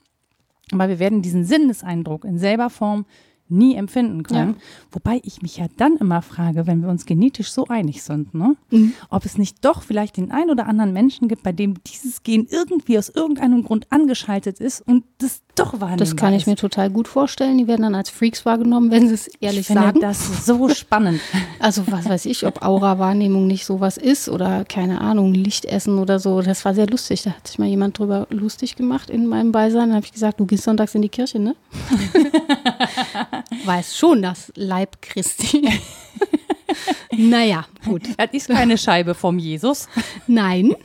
[0.71, 3.05] aber wir werden diesen Sinneseindruck in selber Form
[3.51, 4.55] nie empfinden können.
[4.57, 4.65] Ja.
[4.91, 8.55] Wobei ich mich ja dann immer frage, wenn wir uns genetisch so einig sind, ne?
[8.71, 8.93] Mhm.
[9.09, 12.47] ob es nicht doch vielleicht den einen oder anderen Menschen gibt, bei dem dieses Gen
[12.49, 16.47] irgendwie aus irgendeinem Grund angeschaltet ist und das doch wahrnehmbar Das kann ich ist.
[16.47, 17.57] mir total gut vorstellen.
[17.57, 19.99] Die werden dann als Freaks wahrgenommen, wenn sie es ehrlich ich finde sagen.
[19.99, 21.21] Das so spannend.
[21.59, 26.41] Also was weiß ich, ob Aura-Wahrnehmung nicht sowas ist oder keine Ahnung, Lichtessen oder so.
[26.41, 27.23] Das war sehr lustig.
[27.23, 29.89] Da hat sich mal jemand drüber lustig gemacht in meinem Beisein.
[29.89, 31.55] Da habe ich gesagt, du gehst sonntags in die Kirche, ne?
[33.65, 35.67] weiß schon das Leib Christi.
[37.11, 38.03] naja, gut.
[38.17, 39.87] Das ist keine Scheibe vom Jesus.
[40.27, 40.75] Nein.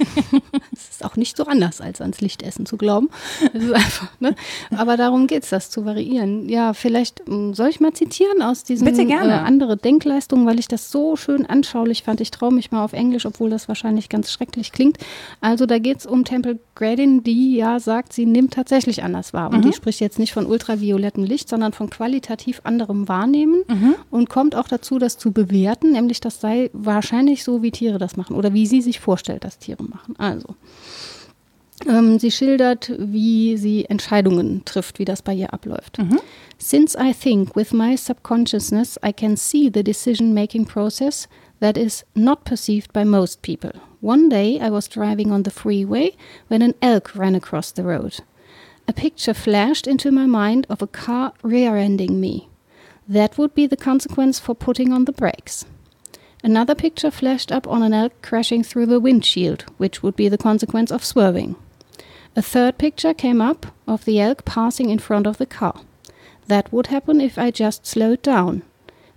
[0.97, 3.11] Ist auch nicht so anders, als ans Lichtessen zu glauben.
[3.53, 4.35] Einfach, ne?
[4.75, 6.49] Aber darum geht es, das zu variieren.
[6.49, 9.35] Ja, vielleicht hm, soll ich mal zitieren aus diesem Bitte gerne.
[9.35, 12.23] Äh, andere Denkleistung, weil ich das so schön anschaulich fand.
[12.23, 14.97] Ich traue mich mal auf Englisch, obwohl das wahrscheinlich ganz schrecklich klingt.
[15.43, 19.51] Also da geht es um Temple Grandin, die ja sagt, sie nimmt tatsächlich anders wahr.
[19.51, 19.71] Und mhm.
[19.71, 23.97] die spricht jetzt nicht von ultraviolettem Licht, sondern von qualitativ anderem Wahrnehmen mhm.
[24.11, 28.17] und kommt auch dazu, das zu bewerten, nämlich das sei wahrscheinlich so, wie Tiere das
[28.17, 30.15] machen oder wie sie sich vorstellt, dass Tiere machen.
[30.17, 30.55] Also.
[31.85, 35.99] Ähm, sie schildert, wie sie Entscheidungen trifft, wie das bei ihr abläuft.
[35.99, 36.21] Mhm.
[36.59, 41.29] Since I think with my subconsciousness I can see the decision-making process
[41.61, 43.73] that is not perceived by most people.
[44.01, 46.13] One day I was driving on the freeway
[46.49, 48.21] when an elk ran across the road.
[48.89, 52.49] A picture flashed into my mind of a car rear-ending me.
[53.09, 55.67] That would be the consequence for putting on the brakes.
[56.43, 60.39] Another picture flashed up on an elk crashing through the windshield, which would be the
[60.39, 61.57] consequence of swerving.
[62.37, 65.81] A third picture came up of the elk passing in front of the car.
[66.49, 68.63] That would happen if I just slowed down.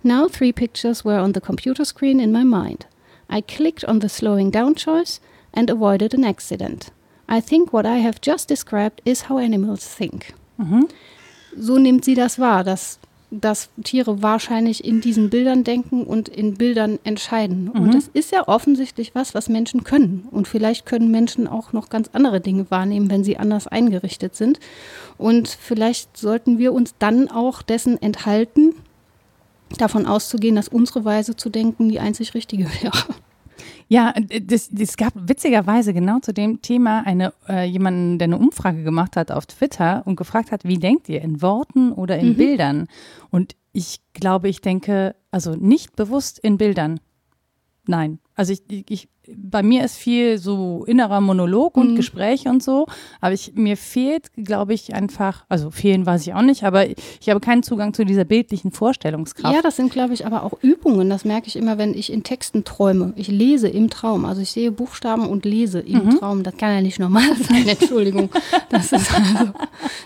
[0.02, 2.86] Now three pictures were on the computer screen in my mind.
[3.28, 5.20] I clicked on the slowing down choice
[5.52, 6.90] and avoided an accident.
[7.28, 10.32] I think what I have just described is how animals think.
[10.58, 10.88] Mhm.
[11.60, 12.98] So nimmt sie das wahr, dass
[13.30, 17.70] dass Tiere wahrscheinlich in diesen Bildern denken und in Bildern entscheiden.
[17.72, 17.80] Mhm.
[17.80, 20.26] Und das ist ja offensichtlich was, was Menschen können.
[20.30, 24.58] Und vielleicht können Menschen auch noch ganz andere Dinge wahrnehmen, wenn sie anders eingerichtet sind.
[25.16, 28.74] Und vielleicht sollten wir uns dann auch dessen enthalten,
[29.78, 32.98] davon auszugehen, dass unsere Weise zu denken die einzig richtige wäre.
[33.92, 34.14] Ja,
[34.48, 39.32] es gab witzigerweise genau zu dem Thema eine, äh, jemanden, der eine Umfrage gemacht hat
[39.32, 42.36] auf Twitter und gefragt hat, wie denkt ihr, in Worten oder in mhm.
[42.36, 42.86] Bildern?
[43.30, 47.00] Und ich glaube, ich denke, also nicht bewusst in Bildern.
[47.84, 48.20] Nein.
[48.36, 51.96] Also ich, ich, bei mir ist viel so innerer Monolog und Mhm.
[51.96, 52.86] Gespräche und so,
[53.20, 57.28] aber ich, mir fehlt, glaube ich, einfach, also fehlen weiß ich auch nicht, aber ich
[57.28, 59.54] habe keinen Zugang zu dieser bildlichen Vorstellungskraft.
[59.54, 61.10] Ja, das sind, glaube ich, aber auch Übungen.
[61.10, 63.12] Das merke ich immer, wenn ich in Texten träume.
[63.16, 64.24] Ich lese im Traum.
[64.24, 66.18] Also ich sehe Buchstaben und lese im Mhm.
[66.18, 66.42] Traum.
[66.42, 67.68] Das kann ja nicht normal sein.
[67.68, 68.30] Entschuldigung.
[68.70, 69.52] Das, ist also,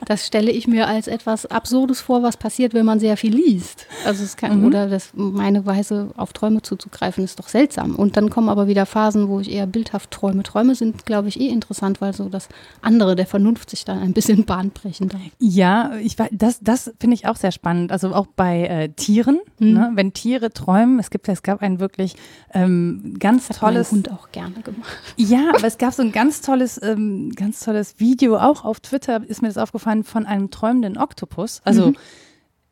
[0.06, 3.86] das stelle ich mir als etwas Absurdes vor, was passiert, wenn man sehr viel liest.
[4.04, 4.66] Also es kann, Mhm.
[4.66, 7.94] oder das, meine Weise auf Träume zuzugreifen, ist doch seltsam.
[7.94, 10.42] Und dann kommen aber wieder Phasen, wo ich eher bildhaft träume.
[10.42, 12.48] Träume sind, glaube ich, eh interessant, weil so das
[12.80, 15.20] andere der Vernunft sich dann ein bisschen bahnbrechen darf.
[15.38, 17.92] Ja, ich das, das finde ich auch sehr spannend.
[17.92, 19.72] Also auch bei äh, Tieren, Mhm.
[19.72, 19.90] ne?
[19.94, 22.16] wenn Tiere träumen, es gibt, es gab ein wirklich
[22.52, 24.90] ähm, ganz Hat tolles, mein Hund auch gerne gemacht.
[25.16, 29.22] ja, aber es gab so ein ganz tolles, ähm, ganz tolles Video auch auf Twitter
[29.28, 31.60] ist mir das aufgefallen von einem träumenden Oktopus.
[31.64, 31.92] Also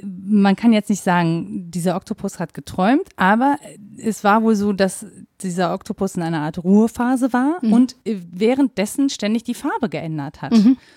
[0.05, 3.57] man kann jetzt nicht sagen, dieser Oktopus hat geträumt, aber
[3.97, 5.07] es war wohl so, dass
[5.41, 10.55] dieser Oktopus in einer Art Ruhephase war und äh, währenddessen ständig die Farbe geändert hat.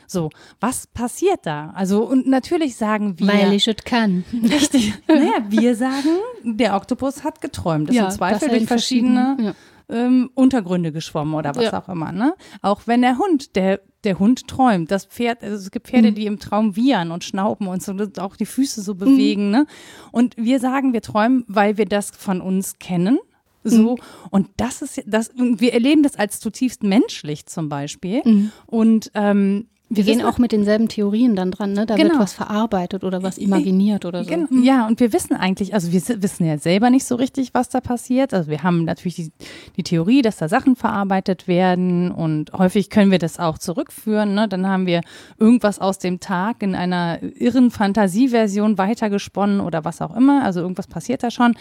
[0.07, 0.29] So,
[0.59, 1.71] was passiert da?
[1.75, 3.27] Also, und natürlich sagen wir.
[3.27, 4.23] Weil ich es kann.
[4.43, 4.93] Richtig.
[5.07, 6.09] naja, wir sagen,
[6.43, 7.89] der Oktopus hat geträumt.
[7.89, 9.55] Das Ja, sind Zweifel durch in verschiedene verschiedenen-
[9.87, 11.79] ähm, Untergründe geschwommen oder was Ja.
[11.79, 12.11] auch immer.
[12.11, 12.33] Ne?
[12.63, 16.25] Auch wenn der Hund, der, der Hund träumt, das Pferd, also es gibt Pferde, die
[16.25, 19.49] im Traum wiehern und schnauben und so auch die Füße so bewegen.
[19.51, 19.65] Ne?
[20.11, 23.17] Und wir sagen, wir träumen, weil wir das von uns kennen.
[23.67, 23.97] So,
[24.29, 28.21] und das ist, das, wir erleben das als zutiefst menschlich zum Beispiel.
[28.67, 31.85] Und ähm, Wir gehen auch mit denselben Theorien dann dran, ne?
[31.85, 32.09] Da Genau.
[32.13, 34.29] wird was verarbeitet oder was imaginiert oder so.
[34.29, 37.69] Gen- Ja, und wir wissen eigentlich, also wir wissen ja selber nicht so richtig, was
[37.69, 38.33] da passiert.
[38.33, 39.31] Also wir haben natürlich die,
[39.77, 44.33] die Theorie, dass da Sachen verarbeitet werden und häufig können wir das auch zurückführen.
[44.33, 44.47] Ne?
[44.47, 45.01] Dann haben wir
[45.37, 50.43] irgendwas aus dem Tag in einer irren Fantasieversion weitergesponnen oder was auch immer.
[50.43, 51.53] Also irgendwas passiert da schon.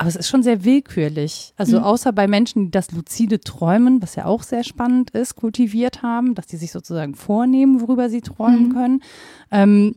[0.00, 1.52] Aber es ist schon sehr willkürlich.
[1.58, 6.02] Also außer bei Menschen, die das luzide Träumen, was ja auch sehr spannend ist, kultiviert
[6.02, 9.02] haben, dass die sich sozusagen vornehmen, worüber sie träumen können.
[9.50, 9.96] Ähm,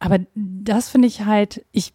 [0.00, 1.92] aber das finde ich halt, ich,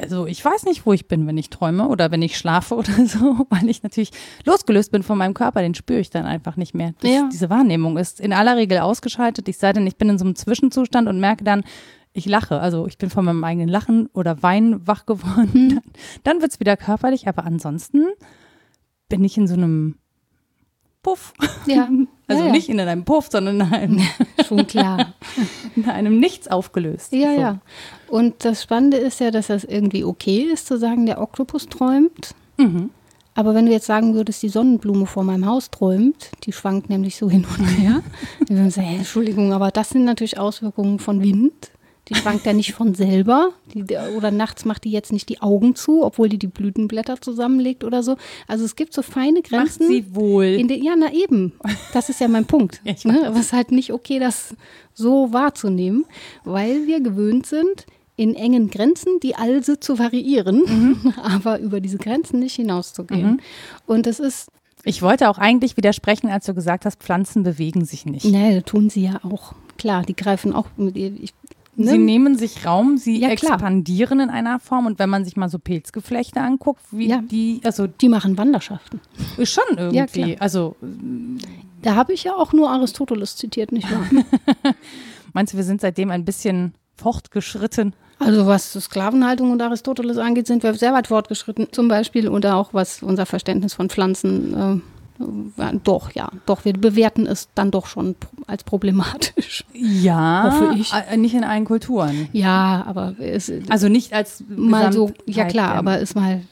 [0.00, 2.92] also ich weiß nicht, wo ich bin, wenn ich träume oder wenn ich schlafe oder
[3.06, 4.12] so, weil ich natürlich
[4.46, 6.94] losgelöst bin von meinem Körper, den spüre ich dann einfach nicht mehr.
[6.98, 7.28] Das, Ja.
[7.30, 10.34] Diese Wahrnehmung ist in aller Regel ausgeschaltet, ich sei denn, ich bin in so einem
[10.34, 11.62] Zwischenzustand und merke dann,
[12.12, 15.82] ich lache, also ich bin von meinem eigenen Lachen oder Weinen wach geworden, dann,
[16.24, 18.06] dann wird es wieder körperlich, aber ansonsten
[19.08, 19.96] bin ich in so einem
[21.02, 21.32] Puff.
[21.66, 21.88] Ja,
[22.32, 22.52] Also ja, ja.
[22.52, 24.00] nicht in einem Puff, sondern in einem,
[24.46, 25.14] schon klar.
[25.76, 27.12] in einem Nichts aufgelöst.
[27.12, 27.40] Ja, so.
[27.40, 27.58] ja.
[28.08, 32.34] Und das Spannende ist ja, dass das irgendwie okay ist, zu sagen, der Oktopus träumt.
[32.56, 32.90] Mhm.
[33.34, 37.16] Aber wenn du jetzt sagen würdest, die Sonnenblume vor meinem Haus träumt, die schwankt nämlich
[37.16, 38.02] so hin und her,
[38.46, 41.71] dann würden sagen, Entschuldigung, aber das sind natürlich Auswirkungen von Wind.
[42.12, 43.50] Die schwankt ja nicht von selber.
[43.72, 43.84] Die,
[44.16, 48.02] oder nachts macht die jetzt nicht die Augen zu, obwohl die die Blütenblätter zusammenlegt oder
[48.02, 48.16] so.
[48.46, 49.86] Also es gibt so feine Macht Grenzen.
[49.88, 50.44] sie wohl.
[50.44, 51.52] In der, ja, na eben.
[51.92, 52.80] Das ist ja mein Punkt.
[52.84, 53.26] Ja, ne?
[53.26, 54.54] Aber es ist halt nicht okay, das
[54.94, 56.04] so wahrzunehmen,
[56.44, 57.86] weil wir gewöhnt sind,
[58.16, 61.14] in engen Grenzen die Also zu variieren, Mhm.
[61.22, 63.40] aber über diese Grenzen nicht hinauszugehen.
[63.86, 64.48] Und das ist,
[64.84, 68.26] Ich wollte auch eigentlich widersprechen, als du gesagt hast, Pflanzen bewegen sich nicht.
[68.26, 69.54] ne, tun sie ja auch.
[69.78, 71.12] Klar, die greifen auch mit ihr.
[71.20, 71.32] Ich,
[71.76, 71.86] ne?
[71.92, 75.48] Sie nehmen sich Raum, sie Ja, expandieren in einer Form und wenn man sich mal
[75.48, 77.22] so Pilzgeflechte anguckt, wie Ja.
[77.22, 79.00] die, also die machen Wanderschaften.
[79.44, 80.36] schon Ja, irgendwie, klar.
[80.40, 80.76] also
[81.82, 84.04] Da habe ich ja auch nur Aristoteles zitiert, nicht wahr?
[85.32, 87.94] meinst du, wir sind seitdem ein bisschen fortgeschritten?
[88.18, 91.68] Also was Sklavenhaltung und Aristoteles angeht, sind wir sehr weit fortgeschritten.
[91.72, 94.80] Zum Beispiel oder auch was unser Verständnis von Pflanzen, äh, äh,
[95.84, 99.64] doch, ja, doch, wir bewerten es dann doch schon als problematisch.
[99.74, 100.92] Ja, Hoffe ich.
[100.92, 102.28] äh, nicht in allen Kulturen.
[102.32, 106.42] Ja, aber es, Also nicht als mal so, ja klar, der- aber ist mal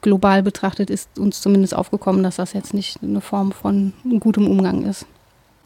[0.00, 4.84] global betrachtet, ist uns zumindest aufgekommen, dass das jetzt nicht eine Form von gutem Umgang
[4.84, 5.06] ist.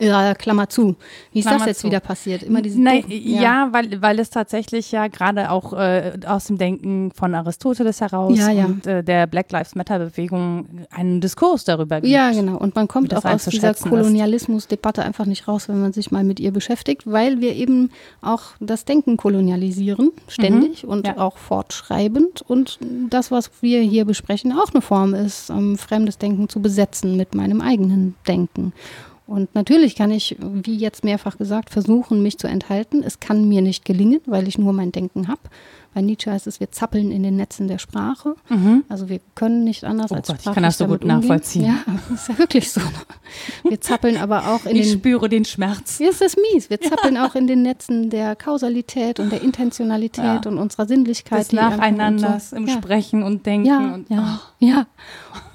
[0.03, 0.96] Ja, Klammer zu.
[1.32, 1.86] Wie ist Klammer das jetzt zu.
[1.86, 2.42] wieder passiert?
[2.42, 6.59] Immer diese Nein, doofen- ja, weil, weil es tatsächlich ja gerade auch äh, aus dem
[6.59, 8.64] Denken von Aristoteles heraus Ja, ja.
[8.66, 12.12] und äh, der Black Lives Matter Bewegung einen Diskurs darüber gibt.
[12.12, 12.57] Ja, genau.
[12.57, 13.74] Und man kommt auch aus dieser.
[13.74, 17.90] Kolonialismusdebatte einfach nicht raus, wenn man sich mal mit ihr beschäftigt, weil wir eben
[18.20, 21.18] auch das Denken kolonialisieren, ständig und ja.
[21.18, 22.42] auch fortschreibend.
[22.42, 22.78] Und
[23.11, 27.34] das, was wir hier besprechen, auch eine Form ist, ähm, fremdes Denken zu besetzen mit
[27.34, 28.72] meinem eigenen Denken.
[29.33, 33.03] Und natürlich kann ich, wie jetzt mehrfach gesagt, versuchen, mich zu enthalten.
[33.03, 35.41] Es kann mir nicht gelingen, weil ich nur mein Denken habe,
[35.95, 38.34] Bei Nietzsche heißt es, wir zappeln in den Netzen der Sprache.
[38.88, 41.20] Also wir können nicht anders Oh als Gott, ich kann das so gut umgehen.
[41.20, 41.64] nachvollziehen.
[41.66, 41.76] Ja,
[42.11, 42.80] das ist ja wirklich so.
[43.68, 45.99] Wir zappeln aber auch in Ich den spüre den Schmerz.
[45.99, 46.70] Hier ist das mies.
[46.70, 50.51] Wir zappeln auch in den Netzen der Kausalität und der Intentionalität Ja.
[50.51, 51.40] und unserer Sinnlichkeit.
[51.40, 52.74] Des Nacheinanders und im ja.
[52.74, 53.66] Sprechen und Denken.
[53.66, 54.86] Ja, und, ja, ja.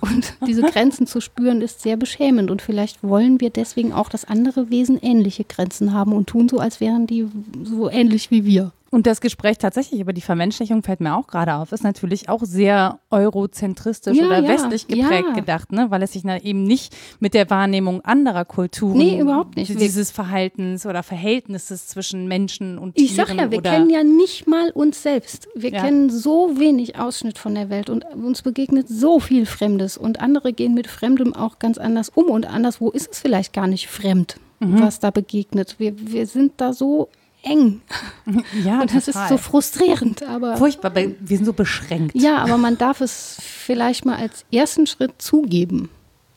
[0.01, 2.51] Und diese Grenzen zu spüren ist sehr beschämend.
[2.51, 6.59] Und vielleicht wollen wir deswegen auch, dass andere Wesen ähnliche Grenzen haben und tun so,
[6.59, 7.27] als wären die
[7.63, 8.71] so ähnlich wie wir.
[8.89, 12.43] Und das Gespräch tatsächlich über die Vermenschlichung fällt mir auch gerade auf, ist natürlich auch
[12.43, 15.33] sehr eurozentristisch Ja, oder ja, westlich geprägt ja.
[15.33, 15.87] gedacht, ne?
[15.89, 19.79] weil es sich eben nicht mit der Wahrnehmung anderer Kulturen, Nee, überhaupt nicht.
[19.79, 24.47] dieses Verhaltens oder Verhältnisses zwischen Menschen und Tieren Ich sag ja, wir kennen ja nicht
[24.47, 25.47] mal uns selbst.
[25.55, 30.19] Wir kennen so wenig Ausschnitt von der Welt und uns begegnet so viel Fremdes und
[30.21, 33.87] andere gehen mit Fremdem auch ganz anders um und anderswo ist es vielleicht gar nicht
[33.87, 34.79] fremd, Mhm.
[34.81, 35.75] was da begegnet.
[35.77, 37.09] Wir, wir sind da so
[37.43, 37.81] eng
[38.63, 39.29] ja, und das ist total.
[39.29, 42.15] so frustrierend, aber furchtbar, wir sind so beschränkt.
[42.15, 45.89] ja, aber man darf es vielleicht mal als ersten Schritt zugeben,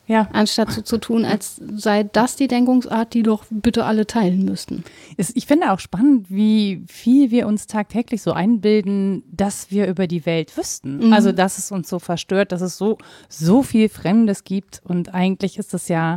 [0.07, 0.29] Ja.
[0.33, 4.85] anstatt so zu tun, als sei das die Denkungsart, die doch bitte alle teilen müssten.
[5.17, 10.27] Ich finde auch spannend, wie viel wir uns tagtäglich so einbilden, dass wir über die
[10.27, 11.07] Welt wüssten.
[11.07, 11.13] Mhm.
[11.13, 12.99] Also, dass es uns so verstört, dass es so,
[13.29, 14.81] so viel Fremdes gibt.
[14.85, 16.17] Und eigentlich ist es ja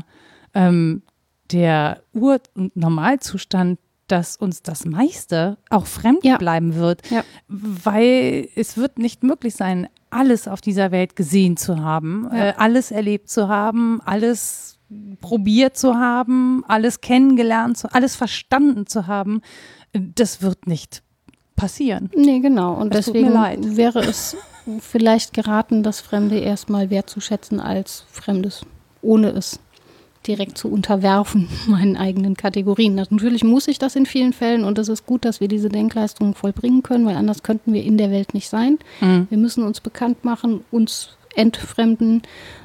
[0.54, 1.04] ähm,
[1.52, 3.78] der Ur- und Normalzustand,
[4.14, 6.38] dass uns das meiste auch fremd Ja.
[6.38, 7.02] bleiben wird.
[7.10, 7.24] Ja.
[7.48, 12.50] Weil es wird nicht möglich sein, alles auf dieser Welt gesehen zu haben, Ja.
[12.50, 14.78] äh, alles erlebt zu haben, alles
[15.20, 19.42] probiert zu haben, alles kennengelernt zu, alles verstanden zu haben.
[19.94, 21.02] Das wird nicht
[21.56, 22.12] passieren.
[22.16, 22.74] Nee, genau.
[22.74, 23.34] Und mir deswegen
[23.76, 24.38] wäre es
[24.80, 28.62] vielleicht geraten, das Fremde erstmal wertzuschätzen als Fremdes,
[29.02, 29.60] ohne es
[30.28, 32.96] direkt zu unterwerfen, meinen eigenen Kategorien.
[32.96, 36.34] Natürlich muss ich das in vielen Fällen und es ist gut, dass wir diese Denkleistungen
[36.34, 38.80] vollbringen können, weil anders könnten wir in der Welt nicht sein.
[39.30, 42.22] Wir müssen uns bekannt machen, uns entfremden,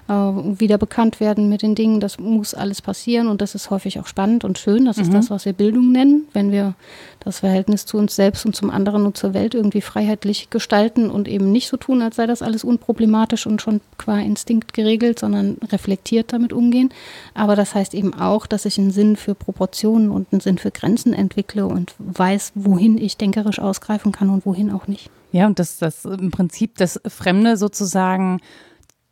[0.09, 2.01] äh, wieder bekannt werden mit den Dingen.
[2.01, 4.87] Das muss alles passieren und das ist häufig auch spannend und schön.
[4.87, 6.75] Das ist das, was wir Bildung nennen, wenn wir
[7.21, 11.29] das Verhältnis zu uns selbst und zum anderen und zur Welt irgendwie freiheitlich gestalten und
[11.29, 15.59] eben nicht so tun, als sei das alles unproblematisch und schon qua Instinkt geregelt, sondern
[15.71, 16.91] reflektiert damit umgehen.
[17.35, 20.71] Aber das heißt eben auch, dass ich einen Sinn für Proportionen und einen Sinn für
[20.71, 25.11] Grenzen entwickle und weiß, wohin ich denkerisch ausgreifen kann und wohin auch nicht.
[25.33, 28.41] Ja, und das, das im Prinzip das Fremde sozusagen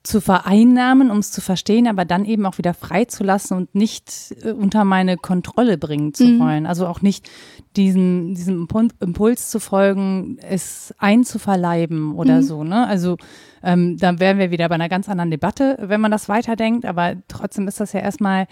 [0.03, 4.53] zu vereinnahmen, um es zu verstehen, aber dann eben auch wieder freizulassen und nicht äh,
[4.53, 6.39] unter meine Kontrolle bringen zu Mhm.
[6.39, 6.67] wollen.
[6.67, 7.29] Also auch nicht
[7.75, 12.43] diesen, diesem Impul- Impuls zu folgen, es einzuverleiben oder Mhm.
[12.43, 12.63] so.
[12.63, 12.87] Ne?
[12.87, 13.17] Also
[13.65, 16.85] ähm, dann wären wir wieder bei einer ganz anderen Debatte, wenn man das weiterdenkt.
[16.85, 18.47] Aber trotzdem ist das ja erstmal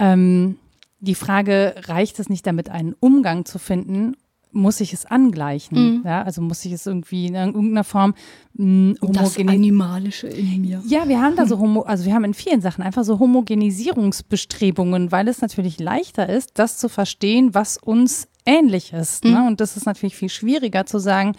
[0.00, 0.56] ähm,
[0.98, 4.16] die Frage, reicht es nicht damit, einen Umgang zu finden?
[4.54, 5.78] Muss ich es angleichen?
[6.00, 6.02] Mhm.
[6.04, 8.14] Ja, also muss ich es irgendwie in irgendeiner Form
[8.54, 10.82] mh, Das homogeni- Animalische in mir.
[10.86, 15.12] ja, wir haben da so homo, also wir haben in vielen Sachen einfach so Homogenisierungsbestrebungen,
[15.12, 19.24] weil es natürlich leichter ist, das zu verstehen, was uns ähnlich ist.
[19.24, 19.46] Ne?
[19.46, 21.32] Und das ist natürlich viel schwieriger zu sagen,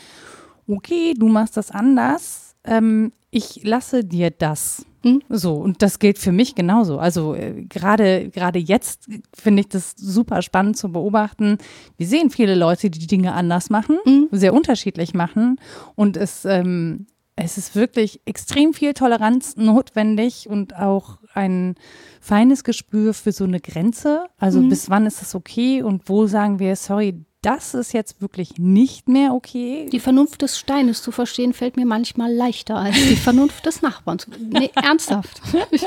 [0.68, 4.86] okay, du machst das anders, ähm, ich lasse dir das.
[5.03, 5.21] Mhm.
[5.29, 6.97] So, und das gilt für mich genauso.
[6.99, 11.57] Also äh, gerade gerade jetzt finde ich das super spannend zu beobachten.
[11.97, 14.29] Wir sehen viele Leute, die Dinge anders machen, Mhm.
[14.31, 15.57] sehr unterschiedlich machen.
[15.95, 21.75] Und es, ähm, es ist wirklich extrem viel Toleranz notwendig und auch ein
[22.21, 24.25] feines Gespür für so eine Grenze.
[24.37, 24.69] Also Mhm.
[24.69, 29.07] bis wann ist es okay und wo sagen wir, sorry, das ist jetzt wirklich nicht
[29.07, 29.87] mehr okay.
[29.91, 34.17] Die Vernunft des Steines zu verstehen, fällt mir manchmal leichter als die Vernunft des Nachbarn.
[34.19, 35.41] zu- Nee, ernsthaft.
[35.71, 35.85] Ich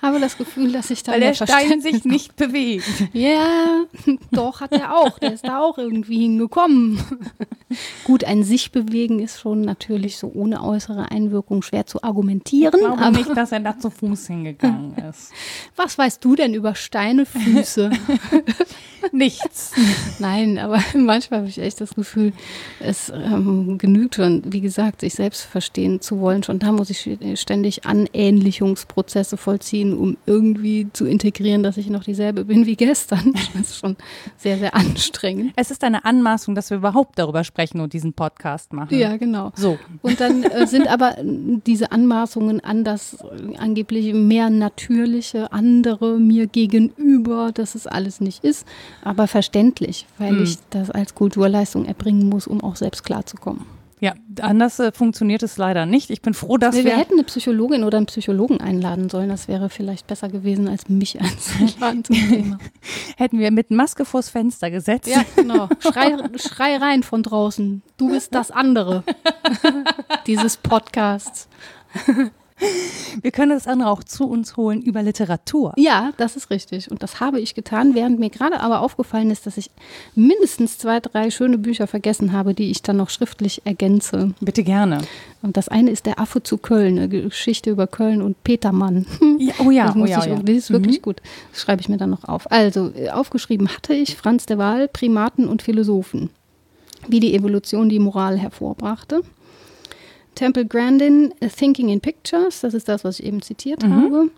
[0.00, 2.84] habe das Gefühl, dass ich da weil der Stein sich nicht bewegt.
[3.12, 3.84] Ja,
[4.30, 5.18] doch, hat er auch.
[5.18, 7.00] Der ist da auch irgendwie hingekommen.
[8.04, 12.72] Gut, ein sich bewegen ist schon natürlich so ohne äußere Einwirkung schwer zu argumentieren.
[12.74, 15.30] Ich glaube aber nicht, dass er da zu Fuß hingegangen ist.
[15.76, 17.90] was weißt du denn über Steine, Füße?
[19.12, 19.72] Nichts.
[20.18, 22.32] Nein, aber manchmal habe ich echt das Gefühl,
[22.80, 26.42] es ähm, genügt schon, wie gesagt, sich selbst verstehen zu wollen.
[26.42, 32.44] Schon da muss ich ständig Anähnlichungsprozesse vollziehen, um irgendwie zu integrieren, dass ich noch dieselbe
[32.44, 33.34] bin wie gestern.
[33.54, 33.96] Das ist schon
[34.36, 35.52] sehr, sehr anstrengend.
[35.56, 38.96] Es ist eine Anmaßung, dass wir überhaupt darüber sprechen und diesen Podcast machen.
[38.96, 39.52] Ja, genau.
[39.56, 39.78] So.
[40.02, 41.24] Und dann äh, sind aber äh,
[41.66, 48.44] diese Anmaßungen an das äh, angeblich mehr natürliche, andere mir gegenüber, dass es alles nicht
[48.44, 48.66] ist,
[49.02, 50.42] aber verständlich, weil Hm.
[50.44, 53.64] ich das als Kulturleistung erbringen muss, um auch selbst klarzukommen.
[54.02, 56.08] Ja, anders äh, funktioniert es leider nicht.
[56.08, 56.92] Ich bin froh, dass Nee, wir.
[56.92, 59.28] wir hätten eine Psychologin oder einen Psychologen einladen sollen.
[59.28, 62.58] Das wäre vielleicht besser gewesen, als mich einzuladen zum Thema.
[63.18, 65.06] hätten wir mit Maske vors Fenster gesetzt.
[65.06, 65.68] Ja, genau.
[65.80, 67.82] Schrei, schrei rein von draußen.
[67.98, 69.04] Du bist das andere
[70.26, 71.46] dieses Podcasts.
[73.22, 75.72] Wir können das andere auch zu uns holen über Literatur.
[75.76, 76.90] Ja, das ist richtig.
[76.90, 79.70] Und das habe ich getan, während mir gerade aber aufgefallen ist, dass ich
[80.14, 84.34] mindestens zwei, drei schöne Bücher vergessen habe, die ich dann noch schriftlich ergänze.
[84.40, 84.98] Bitte gerne.
[85.42, 89.06] Und das eine ist Der Affe zu Köln, eine Geschichte über Köln und Petermann.
[89.38, 90.36] Ja, oh ja, das oh ja, ich, ja.
[90.36, 91.22] Das ist wirklich gut.
[91.52, 92.50] Das schreibe ich mir dann noch auf.
[92.50, 96.30] Also, äh, aufgeschrieben hatte ich Franz de Waal, Primaten und Philosophen.
[97.08, 99.22] Wie die Evolution die Moral hervorbrachte.
[100.34, 103.94] Temple Grandin, A Thinking in Pictures, das ist das, was ich eben zitiert Mhm.
[103.94, 104.30] habe.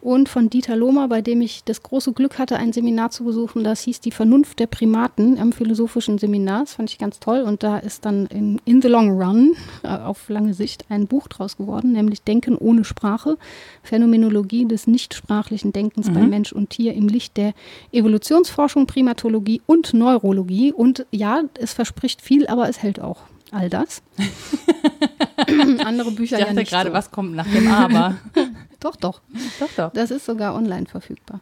[0.00, 3.62] Und von Dieter Lohmer, bei dem ich das große Glück hatte, ein Seminar zu besuchen,
[3.62, 6.62] das hieß Die Vernunft der Primaten am philosophischen Seminar.
[6.62, 7.42] Das fand ich ganz toll.
[7.42, 9.52] Und da ist dann in, in the long run,
[9.84, 13.38] äh, auf lange Sicht, ein Buch draus geworden, nämlich Denken ohne Sprache,
[13.84, 17.54] Phänomenologie des nichtsprachlichen Denkens bei Mensch und Tier im Licht der
[17.92, 20.72] Evolutionsforschung, Primatologie und Neurologie.
[20.72, 23.18] Und ja, es verspricht viel, aber es hält auch
[23.52, 24.02] all das.
[25.84, 26.94] Andere Bücher Ich ja dachte nicht gerade, so.
[26.94, 28.16] was kommt nach dem Aber.
[28.80, 29.20] Doch, doch.
[29.60, 29.92] doch, doch.
[29.92, 31.40] Das ist sogar online verfügbar.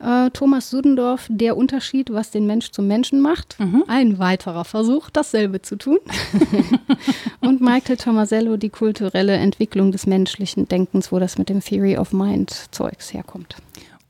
[0.00, 3.56] Äh, Thomas Sudendorf, Der Unterschied, was den Mensch zum Menschen macht.
[3.86, 5.98] Ein weiterer Versuch, dasselbe zu tun.
[7.40, 12.12] Und Michael Tomasello, Die kulturelle Entwicklung des menschlichen Denkens, wo das mit dem Theory of
[12.12, 13.54] Mind Zeugs herkommt.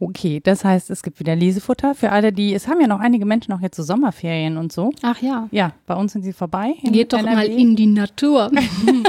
[0.02, 3.24] Okay, das heißt, es gibt wieder Lesefutter für alle, die, es haben ja noch einige
[3.24, 4.90] Menschen auch jetzt so Sommerferien und so.
[5.02, 5.46] Ach ja.
[5.52, 6.74] Ja, bei uns sind sie vorbei.
[6.82, 7.36] Geht doch NRW.
[7.36, 8.50] mal in die Natur.
[8.82, 9.04] Machen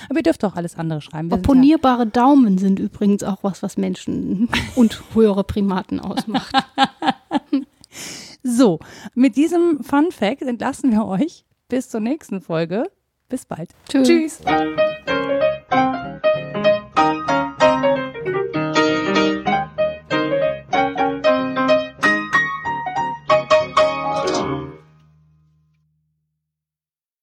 [0.09, 1.29] Aber ihr dürft auch alles andere schreiben.
[1.31, 6.55] Wir sind ja- Opponierbare Daumen sind übrigens auch was, was Menschen und höhere Primaten ausmacht.
[8.45, 8.81] So,
[9.15, 12.91] mit diesem Fun Fact entlassen wir euch bis zur nächsten Folge.
[13.29, 13.71] Bis bald.
[13.89, 14.09] Tschüss.
[14.09, 14.41] Tschüss.